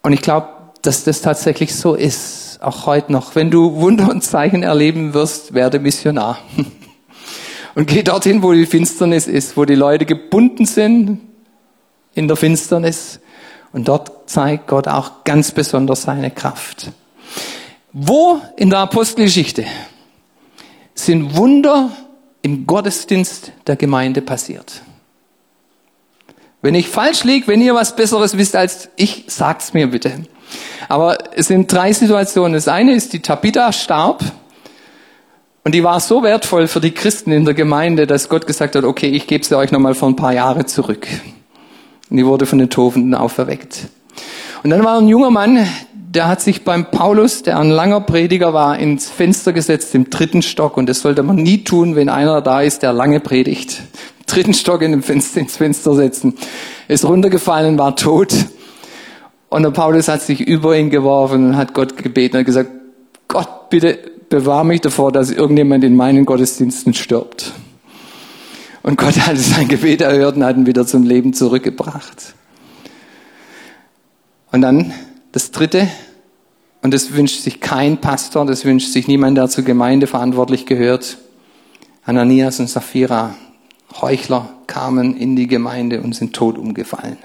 Und 0.03 0.13
ich 0.13 0.23
glaube, 0.23 0.49
dass 0.83 1.05
das 1.05 1.21
tatsächlich 1.23 1.75
so 1.75 1.95
ist, 1.95 2.59
auch 2.63 2.87
heute 2.87 3.13
noch. 3.13 3.35
Wenn 3.35 3.51
du 3.51 3.77
Wunder 3.77 4.11
und 4.11 4.23
Zeichen 4.23 4.63
erleben 4.63 5.15
wirst, 5.15 5.55
werde 5.55 5.79
Missionar. 5.79 6.39
Und 7.77 7.87
geh 7.87 8.03
dorthin, 8.03 8.43
wo 8.43 8.53
die 8.53 8.67
Finsternis 8.67 9.29
ist, 9.29 9.57
wo 9.57 9.65
die 9.65 9.77
Leute 9.77 10.05
gebunden 10.05 10.67
sind 10.67 11.21
in 12.15 12.27
der 12.27 12.37
Finsternis. 12.37 13.21
Und 13.73 13.89
dort 13.89 14.29
zeigt 14.29 14.67
Gott 14.67 14.89
auch 14.89 15.25
ganz 15.25 15.53
besonders 15.53 16.03
seine 16.03 16.31
Kraft. 16.31 16.91
Wo 17.93 18.41
in 18.57 18.71
der 18.71 18.81
Apostelgeschichte 18.81 19.65
sind 20.95 21.37
Wunder 21.37 21.91
im 22.43 22.67
Gottesdienst 22.67 23.53
der 23.67 23.77
Gemeinde 23.77 24.23
passiert? 24.23 24.83
Wenn 26.63 26.75
ich 26.75 26.89
falsch 26.89 27.25
liege, 27.25 27.47
wenn 27.47 27.63
ihr 27.63 27.75
was 27.75 27.97
Besseres 27.97 28.37
wisst 28.37 28.55
als 28.55 28.91
ich, 28.97 29.25
sagt's 29.29 29.73
mir 29.73 29.87
bitte. 29.87 30.25
Aber 30.89 31.19
es 31.37 31.47
sind 31.47 31.73
drei 31.73 31.93
Situationen. 31.93 32.53
Das 32.53 32.69
eine 32.69 32.93
ist, 32.93 33.13
die 33.13 33.21
Tabitha 33.21 33.73
starb 33.73 34.23
und 35.65 35.75
die 35.75 35.85
war 35.85 36.01
so 36.01 36.23
wertvoll 36.23 36.69
für 36.69 36.81
die 36.81 36.93
Christen 36.93 37.33
in 37.33 37.45
der 37.45 37.55
Gemeinde, 37.55 38.07
dass 38.07 38.29
Gott 38.29 38.47
gesagt 38.47 38.75
hat, 38.75 38.85
okay, 38.85 39.09
ich 39.09 39.27
gebe 39.27 39.45
sie 39.45 39.57
euch 39.57 39.73
nochmal 39.73 39.95
vor 39.95 40.09
ein 40.09 40.17
paar 40.17 40.33
Jahre 40.33 40.67
zurück. 40.67 41.07
Und 42.11 42.17
die 42.17 42.27
wurde 42.27 42.47
von 42.47 42.59
den 42.59 42.71
Tofenden 42.71 43.15
auferweckt. 43.15 43.89
Und 44.63 44.71
dann 44.71 44.85
war 44.85 44.99
ein 44.99 45.09
junger 45.09 45.31
Mann, 45.31 45.67
der 46.11 46.27
hat 46.27 46.41
sich 46.41 46.65
beim 46.65 46.91
Paulus, 46.91 47.45
der 47.45 47.59
ein 47.59 47.71
langer 47.71 48.01
Prediger 48.01 48.53
war, 48.53 48.79
ins 48.79 49.09
Fenster 49.09 49.53
gesetzt 49.53 49.95
im 49.95 50.11
dritten 50.11 50.43
Stock. 50.43 50.77
Und 50.77 50.89
das 50.89 51.01
sollte 51.01 51.23
man 51.23 51.37
nie 51.37 51.63
tun, 51.63 51.95
wenn 51.95 52.09
einer 52.09 52.43
da 52.43 52.63
ist, 52.63 52.83
der 52.83 52.93
lange 52.93 53.21
predigt. 53.21 53.83
dritten 54.27 54.55
Stock 54.55 54.83
in 54.83 54.91
dem 54.91 55.03
Fenster, 55.03 55.41
ins 55.41 55.57
Fenster 55.57 55.95
setzen. 55.95 56.35
Ist 56.89 57.05
runtergefallen, 57.05 57.79
war 57.79 57.95
tot. 57.97 58.35
Und 59.49 59.63
der 59.63 59.71
Paulus 59.71 60.09
hat 60.09 60.23
sich 60.23 60.41
über 60.41 60.77
ihn 60.77 60.91
geworfen 60.91 61.51
und 61.51 61.57
hat 61.57 61.75
Gott 61.75 61.97
gebeten 61.97 62.37
und 62.37 62.45
gesagt, 62.45 62.71
Gott, 63.29 63.71
bitte 63.71 63.99
bewahr 64.29 64.65
mich 64.65 64.81
davor, 64.81 65.13
dass 65.13 65.31
irgendjemand 65.31 65.85
in 65.85 65.97
meinen 65.97 66.25
Gottesdiensten 66.25 66.95
stirbt. 66.95 67.53
Und 68.83 68.97
Gott 68.97 69.19
hat 69.21 69.37
sein 69.37 69.69
Gebet 69.69 70.01
erhört 70.01 70.37
und 70.37 70.45
hat 70.45 70.57
ihn 70.57 70.67
wieder 70.67 70.87
zum 70.87 71.03
Leben 71.03 71.35
zurückgebracht. 71.35 72.35
Und 74.53 74.63
dann 74.63 74.93
das 75.33 75.51
Dritte, 75.51 75.89
und 76.83 76.95
das 76.95 77.13
wünscht 77.13 77.41
sich 77.41 77.61
kein 77.61 78.01
Pastor, 78.01 78.47
das 78.47 78.65
wünscht 78.65 78.89
sich 78.89 79.07
niemand, 79.07 79.37
der 79.37 79.49
zur 79.49 79.65
Gemeinde 79.65 80.07
verantwortlich 80.07 80.67
gehört. 80.67 81.19
Ananias 82.05 82.59
und 82.59 82.69
Sapphira, 82.69 83.35
Heuchler, 84.01 84.49
kamen 84.67 85.17
in 85.17 85.37
die 85.37 85.47
Gemeinde 85.47 86.01
und 86.01 86.15
sind 86.15 86.35
tot 86.35 86.57
umgefallen. 86.57 87.19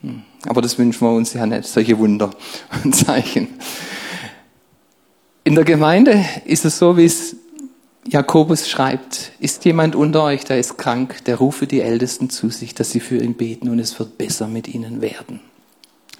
Hm. 0.00 0.22
Aber 0.48 0.62
das 0.62 0.78
wünschen 0.78 1.06
wir 1.06 1.12
uns 1.12 1.34
ja 1.34 1.44
nicht, 1.44 1.64
solche 1.64 1.98
Wunder 1.98 2.30
und 2.82 2.94
Zeichen. 2.96 3.48
In 5.44 5.54
der 5.54 5.64
Gemeinde 5.64 6.24
ist 6.44 6.64
es 6.64 6.78
so, 6.78 6.96
wie 6.96 7.04
es 7.04 7.36
Jakobus 8.08 8.68
schreibt, 8.68 9.32
ist 9.40 9.64
jemand 9.64 9.96
unter 9.96 10.22
euch, 10.22 10.44
der 10.44 10.60
ist 10.60 10.78
krank, 10.78 11.24
der 11.24 11.36
rufe 11.36 11.66
die 11.66 11.80
Ältesten 11.80 12.30
zu 12.30 12.50
sich, 12.50 12.74
dass 12.74 12.90
sie 12.90 13.00
für 13.00 13.16
ihn 13.16 13.34
beten 13.34 13.68
und 13.68 13.80
es 13.80 13.98
wird 13.98 14.16
besser 14.16 14.46
mit 14.46 14.68
ihnen 14.68 15.00
werden. 15.00 15.40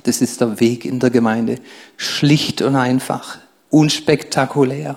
Das 0.02 0.20
ist 0.20 0.40
der 0.40 0.58
Weg 0.60 0.84
in 0.84 0.98
der 0.98 1.10
Gemeinde. 1.10 1.56
Schlicht 1.96 2.60
und 2.62 2.74
einfach, 2.74 3.38
unspektakulär. 3.70 4.96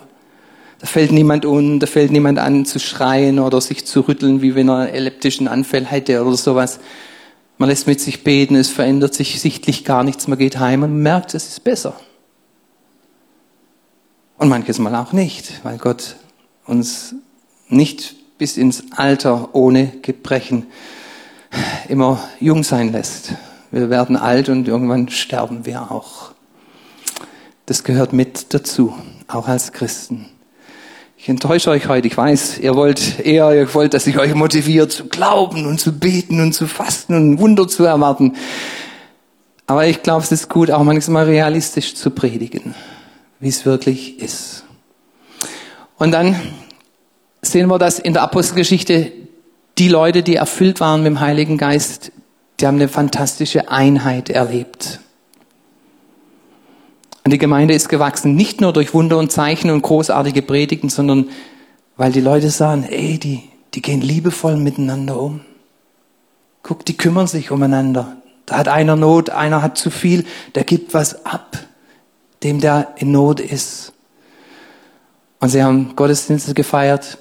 Da 0.79 0.87
fällt 0.87 1.11
niemand 1.11 1.45
um, 1.45 1.79
da 1.79 1.87
fällt 1.87 2.11
niemand 2.11 2.39
an 2.39 2.65
zu 2.65 2.79
schreien 2.79 3.39
oder 3.39 3.61
sich 3.61 3.85
zu 3.85 4.01
rütteln, 4.01 4.41
wie 4.41 4.55
wenn 4.55 4.69
er 4.69 4.77
einen 4.77 4.93
elliptischen 4.93 5.47
Anfall 5.47 5.85
hätte 5.85 6.23
oder 6.23 6.37
sowas. 6.37 6.79
Man 7.57 7.69
lässt 7.69 7.87
mit 7.87 7.99
sich 7.99 8.23
beten, 8.23 8.55
es 8.55 8.69
verändert 8.69 9.13
sich 9.13 9.41
sichtlich 9.41 9.83
gar 9.83 10.03
nichts, 10.03 10.27
man 10.27 10.39
geht 10.39 10.57
heim 10.57 10.83
und 10.83 10.97
merkt, 10.97 11.33
es 11.35 11.49
ist 11.49 11.63
besser. 11.63 11.99
Und 14.37 14.47
manches 14.47 14.79
Mal 14.79 14.95
auch 14.95 15.11
nicht, 15.11 15.59
weil 15.63 15.77
Gott 15.77 16.15
uns 16.69 17.15
nicht 17.67 18.15
bis 18.37 18.57
ins 18.57 18.83
Alter 18.95 19.49
ohne 19.53 19.87
Gebrechen 20.01 20.67
immer 21.87 22.23
jung 22.39 22.63
sein 22.63 22.91
lässt. 22.91 23.33
Wir 23.71 23.89
werden 23.89 24.15
alt 24.15 24.49
und 24.49 24.67
irgendwann 24.67 25.09
sterben 25.09 25.65
wir 25.65 25.91
auch. 25.91 26.31
Das 27.65 27.83
gehört 27.83 28.13
mit 28.13 28.53
dazu, 28.53 28.95
auch 29.27 29.47
als 29.47 29.71
Christen. 29.71 30.25
Ich 31.17 31.27
enttäusche 31.27 31.69
euch 31.69 31.87
heute. 31.87 32.07
Ich 32.07 32.15
weiß, 32.15 32.59
ihr 32.59 32.75
wollt 32.75 33.19
eher, 33.19 33.53
ihr 33.53 33.73
wollt, 33.73 33.93
dass 33.93 34.07
ich 34.07 34.17
euch 34.17 34.33
motiviert 34.33 34.91
zu 34.91 35.07
glauben 35.07 35.65
und 35.65 35.79
zu 35.79 35.91
beten 35.91 36.39
und 36.39 36.53
zu 36.53 36.65
fasten 36.65 37.13
und 37.13 37.39
Wunder 37.39 37.67
zu 37.67 37.83
erwarten. 37.83 38.35
Aber 39.67 39.85
ich 39.85 40.01
glaube, 40.01 40.23
es 40.23 40.31
ist 40.31 40.49
gut, 40.49 40.71
auch 40.71 40.83
manchmal 40.83 41.25
realistisch 41.25 41.93
zu 41.93 42.09
predigen, 42.09 42.73
wie 43.39 43.49
es 43.49 43.65
wirklich 43.65 44.19
ist. 44.19 44.63
Und 45.99 46.11
dann 46.11 46.35
sehen 47.41 47.67
wir, 47.67 47.77
dass 47.77 47.99
in 47.99 48.13
der 48.13 48.23
Apostelgeschichte 48.23 49.11
die 49.77 49.89
Leute, 49.89 50.23
die 50.23 50.35
erfüllt 50.35 50.79
waren 50.79 51.03
mit 51.03 51.11
dem 51.11 51.19
Heiligen 51.19 51.57
Geist, 51.57 52.11
die 52.59 52.67
haben 52.67 52.75
eine 52.75 52.87
fantastische 52.87 53.69
Einheit 53.69 54.29
erlebt. 54.29 54.99
Und 57.23 57.31
die 57.31 57.37
Gemeinde 57.37 57.73
ist 57.73 57.89
gewachsen, 57.89 58.35
nicht 58.35 58.61
nur 58.61 58.73
durch 58.73 58.93
Wunder 58.93 59.17
und 59.17 59.31
Zeichen 59.31 59.69
und 59.69 59.81
großartige 59.81 60.41
Predigten, 60.41 60.89
sondern 60.89 61.29
weil 61.95 62.11
die 62.11 62.21
Leute 62.21 62.49
sagen, 62.49 62.83
ey, 62.83 63.19
die, 63.19 63.43
die 63.73 63.81
gehen 63.81 64.01
liebevoll 64.01 64.55
miteinander 64.55 65.19
um. 65.19 65.41
Guck, 66.63 66.85
die 66.85 66.97
kümmern 66.97 67.27
sich 67.27 67.51
umeinander. 67.51 68.17
Da 68.45 68.57
hat 68.57 68.67
einer 68.67 68.95
Not, 68.95 69.29
einer 69.29 69.61
hat 69.61 69.77
zu 69.77 69.91
viel, 69.91 70.25
der 70.55 70.63
gibt 70.63 70.93
was 70.93 71.25
ab, 71.25 71.57
dem 72.41 72.61
der 72.61 72.95
in 72.97 73.11
Not 73.11 73.41
ist. 73.41 73.93
Und 75.39 75.49
sie 75.49 75.63
haben 75.63 75.95
Gottesdienste 75.95 76.53
gefeiert, 76.53 77.17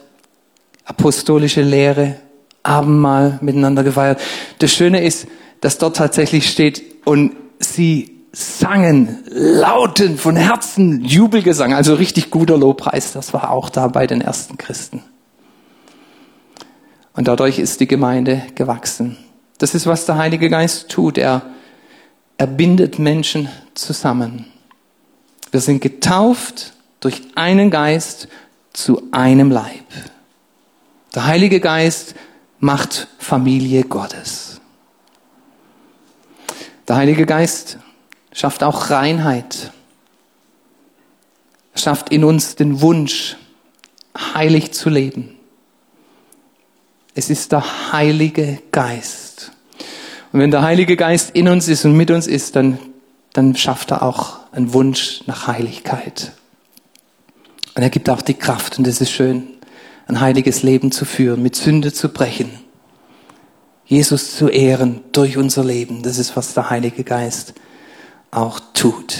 apostolische 0.84 1.62
Lehre, 1.62 2.16
Abendmahl 2.62 3.38
miteinander 3.40 3.84
gefeiert. 3.84 4.20
Das 4.58 4.72
Schöne 4.72 5.04
ist, 5.04 5.28
dass 5.60 5.78
dort 5.78 5.96
tatsächlich 5.96 6.50
steht, 6.50 6.84
und 7.04 7.36
sie 7.58 8.18
sangen 8.32 9.24
lauten 9.30 10.18
von 10.18 10.36
Herzen 10.36 11.04
Jubelgesang, 11.04 11.72
also 11.72 11.94
richtig 11.94 12.30
guter 12.30 12.58
Lobpreis. 12.58 13.12
Das 13.12 13.32
war 13.32 13.50
auch 13.50 13.70
da 13.70 13.88
bei 13.88 14.06
den 14.06 14.20
ersten 14.20 14.58
Christen. 14.58 15.02
Und 17.14 17.26
dadurch 17.26 17.58
ist 17.58 17.80
die 17.80 17.88
Gemeinde 17.88 18.42
gewachsen. 18.54 19.16
Das 19.58 19.74
ist, 19.74 19.86
was 19.86 20.06
der 20.06 20.18
Heilige 20.18 20.50
Geist 20.50 20.88
tut. 20.88 21.18
Er, 21.18 21.42
er 22.36 22.46
bindet 22.46 22.98
Menschen 22.98 23.48
zusammen. 23.74 24.46
Wir 25.50 25.60
sind 25.60 25.80
getauft 25.80 26.74
durch 27.00 27.22
einen 27.34 27.70
Geist 27.70 28.28
zu 28.72 29.02
einem 29.12 29.50
Leib. 29.50 29.84
Der 31.14 31.26
Heilige 31.26 31.60
Geist 31.60 32.14
macht 32.60 33.08
Familie 33.18 33.84
Gottes. 33.84 34.60
Der 36.86 36.96
Heilige 36.96 37.26
Geist 37.26 37.78
schafft 38.32 38.62
auch 38.62 38.90
Reinheit. 38.90 39.72
Schafft 41.74 42.10
in 42.10 42.24
uns 42.24 42.56
den 42.56 42.80
Wunsch, 42.80 43.36
heilig 44.16 44.72
zu 44.72 44.90
leben. 44.90 45.36
Es 47.14 47.30
ist 47.30 47.52
der 47.52 47.92
Heilige 47.92 48.60
Geist. 48.72 49.52
Und 50.32 50.40
wenn 50.40 50.50
der 50.50 50.62
Heilige 50.62 50.96
Geist 50.96 51.30
in 51.30 51.48
uns 51.48 51.68
ist 51.68 51.84
und 51.84 51.96
mit 51.96 52.10
uns 52.10 52.26
ist, 52.26 52.56
dann, 52.56 52.78
dann 53.32 53.56
schafft 53.56 53.90
er 53.90 54.02
auch 54.02 54.40
einen 54.52 54.72
Wunsch 54.72 55.22
nach 55.26 55.46
Heiligkeit. 55.46 56.32
Und 57.74 57.82
er 57.82 57.90
gibt 57.90 58.10
auch 58.10 58.22
die 58.22 58.34
Kraft, 58.34 58.78
und 58.78 58.86
es 58.86 59.00
ist 59.00 59.10
schön, 59.10 59.48
ein 60.06 60.20
heiliges 60.20 60.62
Leben 60.62 60.90
zu 60.90 61.04
führen, 61.04 61.42
mit 61.42 61.54
Sünde 61.54 61.92
zu 61.92 62.08
brechen, 62.08 62.50
Jesus 63.84 64.36
zu 64.36 64.48
ehren 64.48 65.00
durch 65.12 65.36
unser 65.36 65.64
Leben. 65.64 66.02
Das 66.02 66.18
ist, 66.18 66.36
was 66.36 66.54
der 66.54 66.70
Heilige 66.70 67.04
Geist 67.04 67.54
auch 68.30 68.60
tut. 68.74 69.18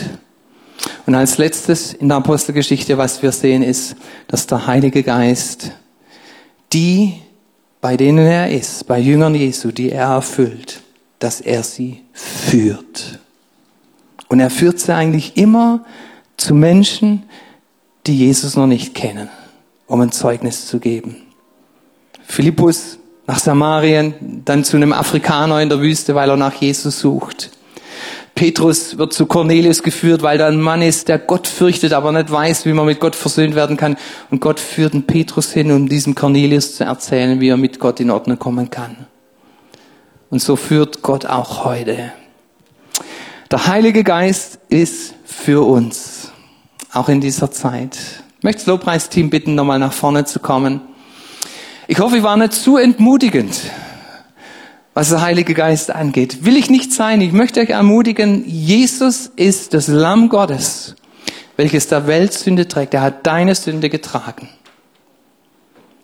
Und 1.07 1.15
als 1.15 1.39
letztes 1.39 1.93
in 1.93 2.09
der 2.09 2.19
Apostelgeschichte, 2.19 2.99
was 2.99 3.23
wir 3.23 3.33
sehen, 3.33 3.63
ist, 3.63 3.97
dass 4.29 4.47
der 4.47 4.67
Heilige 4.67 5.03
Geist 5.03 5.73
die, 6.73 7.15
bei 7.81 7.97
denen 7.97 8.27
er 8.27 8.51
ist, 8.51 8.87
bei 8.87 8.99
Jüngern 8.99 9.35
Jesu, 9.35 9.71
die 9.71 9.91
er 9.91 10.09
erfüllt, 10.09 10.83
dass 11.19 11.41
er 11.41 11.63
sie 11.63 12.03
führt. 12.13 13.21
Und 14.29 14.41
er 14.41 14.51
führt 14.51 14.79
sie 14.79 14.95
eigentlich 14.95 15.37
immer 15.37 15.85
zu 16.37 16.55
Menschen, 16.55 17.25
die 18.09 18.17
Jesus 18.17 18.57
noch 18.57 18.67
nicht 18.67 18.95
kennen, 18.95 19.29
um 19.87 20.01
ein 20.01 20.11
Zeugnis 20.11 20.67
zu 20.67 20.81
geben. 20.81 21.17
Philippus 22.27 22.99
nach 23.27 23.39
Samarien, 23.39 24.43
dann 24.45 24.65
zu 24.65 24.77
einem 24.79 24.95
Afrikaner 24.95 25.61
in 25.61 25.69
der 25.69 25.81
Wüste, 25.81 26.15
weil 26.15 26.31
er 26.31 26.37
nach 26.37 26.55
Jesus 26.55 26.99
sucht. 26.99 27.51
Petrus 28.35 28.97
wird 28.97 29.13
zu 29.13 29.27
Cornelius 29.27 29.83
geführt, 29.83 30.23
weil 30.23 30.39
da 30.39 30.47
ein 30.47 30.61
Mann 30.61 30.81
ist, 30.81 31.09
der 31.09 31.19
Gott 31.19 31.47
fürchtet, 31.47 31.93
aber 31.93 32.13
nicht 32.13 32.31
weiß, 32.31 32.65
wie 32.65 32.73
man 32.73 32.87
mit 32.87 33.01
Gott 33.01 33.17
versöhnt 33.17 33.55
werden 33.55 33.77
kann. 33.77 33.97
Und 34.31 34.41
Gott 34.41 34.61
führt 34.61 34.95
den 34.95 35.03
Petrus 35.03 35.53
hin, 35.53 35.71
um 35.73 35.89
diesem 35.89 36.15
Cornelius 36.15 36.77
zu 36.77 36.85
erzählen, 36.85 37.41
wie 37.41 37.49
er 37.49 37.57
mit 37.57 37.81
Gott 37.81 38.01
in 38.01 38.11
Ordnung 38.11 38.39
kommen 38.39 38.71
kann. 38.71 39.07
Und 40.31 40.41
so 40.41 40.57
führt 40.57 41.03
Gott 41.03 41.27
auch 41.27 41.65
heute. 41.65 42.13
Der 43.51 43.67
Heilige 43.67 44.05
Geist 44.05 44.61
ist 44.69 45.15
für 45.25 45.67
uns 45.67 46.18
auch 46.93 47.09
in 47.09 47.21
dieser 47.21 47.51
Zeit. 47.51 47.99
Ich 48.39 48.45
möchte 48.45 48.61
das 48.61 48.67
Lobpreisteam 48.67 49.31
bitten, 49.31 49.55
nochmal 49.55 49.79
nach 49.79 49.93
vorne 49.93 50.25
zu 50.25 50.41
kommen. 50.41 50.81
Ich 51.87 51.99
hoffe, 51.99 52.19
ich 52.19 52.23
war 52.23 52.37
nicht 52.37 52.53
zu 52.53 52.77
entmutigend, 52.77 53.59
was 54.95 55.09
der 55.11 55.23
Heilige 55.23 55.55
Geist 55.55 55.91
angeht. 55.91 56.45
Will 56.45 56.57
ich 56.57 56.71
nicht 56.71 56.93
sein. 56.93 57.21
Ich 57.21 57.33
möchte 57.33 57.61
euch 57.61 57.71
ermutigen, 57.71 58.45
Jesus 58.47 59.31
ist 59.37 59.75
das 59.75 59.89
Lamm 59.89 60.29
Gottes, 60.29 60.97
welches 61.57 61.89
der 61.89 62.07
Welt 62.07 62.33
Sünde 62.33 62.69
trägt. 62.69 62.95
Er 62.95 63.03
hat 63.03 63.27
deine 63.27 63.55
Sünde 63.55 63.91
getragen. 63.91 64.49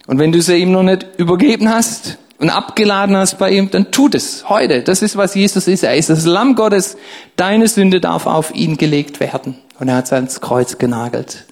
Und 0.06 0.18
wenn 0.18 0.32
du 0.32 0.42
sie 0.42 0.56
ihm 0.56 0.72
noch 0.72 0.82
nicht 0.82 1.06
übergeben 1.18 1.68
hast 1.68 2.18
und 2.44 2.50
abgeladen 2.50 3.16
hast 3.16 3.38
bei 3.38 3.52
ihm, 3.52 3.70
dann 3.70 3.90
tut 3.90 4.14
es 4.14 4.50
heute. 4.50 4.82
Das 4.82 5.00
ist, 5.00 5.16
was 5.16 5.34
Jesus 5.34 5.66
ist. 5.66 5.82
Er 5.82 5.96
ist 5.96 6.10
das 6.10 6.26
Lamm 6.26 6.56
Gottes. 6.56 6.98
Deine 7.36 7.68
Sünde 7.68 8.02
darf 8.02 8.26
auf 8.26 8.54
ihn 8.54 8.76
gelegt 8.76 9.18
werden. 9.18 9.56
Und 9.78 9.88
er 9.88 9.96
hat 9.96 10.08
sie 10.08 10.14
ans 10.14 10.42
Kreuz 10.42 10.76
genagelt. 10.76 11.46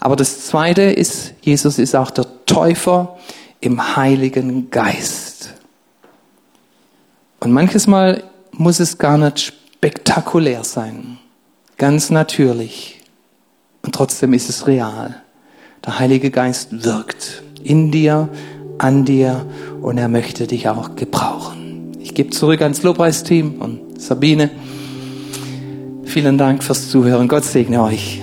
Aber 0.00 0.16
das 0.16 0.44
Zweite 0.44 0.82
ist, 0.82 1.34
Jesus 1.42 1.78
ist 1.78 1.94
auch 1.94 2.10
der 2.10 2.26
Täufer 2.46 3.16
im 3.60 3.94
Heiligen 3.94 4.70
Geist. 4.70 5.54
Und 7.38 7.52
manches 7.52 7.86
Mal 7.86 8.24
muss 8.50 8.80
es 8.80 8.98
gar 8.98 9.18
nicht 9.18 9.38
spektakulär 9.38 10.64
sein. 10.64 11.18
Ganz 11.76 12.10
natürlich. 12.10 13.02
Und 13.82 13.94
trotzdem 13.94 14.32
ist 14.32 14.50
es 14.50 14.66
real. 14.66 15.22
Der 15.86 16.00
Heilige 16.00 16.32
Geist 16.32 16.84
wirkt 16.84 17.44
in 17.62 17.92
dir, 17.92 18.30
an 18.80 19.04
dir 19.04 19.46
und 19.82 19.98
er 19.98 20.08
möchte 20.08 20.46
dich 20.46 20.66
auch 20.68 20.96
gebrauchen. 20.96 21.92
Ich 21.98 22.14
gebe 22.14 22.30
zurück 22.30 22.62
ans 22.62 22.82
Lobpreisteam 22.82 23.60
und 23.60 24.00
Sabine. 24.00 24.50
Vielen 26.04 26.38
Dank 26.38 26.64
fürs 26.64 26.88
Zuhören. 26.88 27.28
Gott 27.28 27.44
segne 27.44 27.82
euch. 27.82 28.22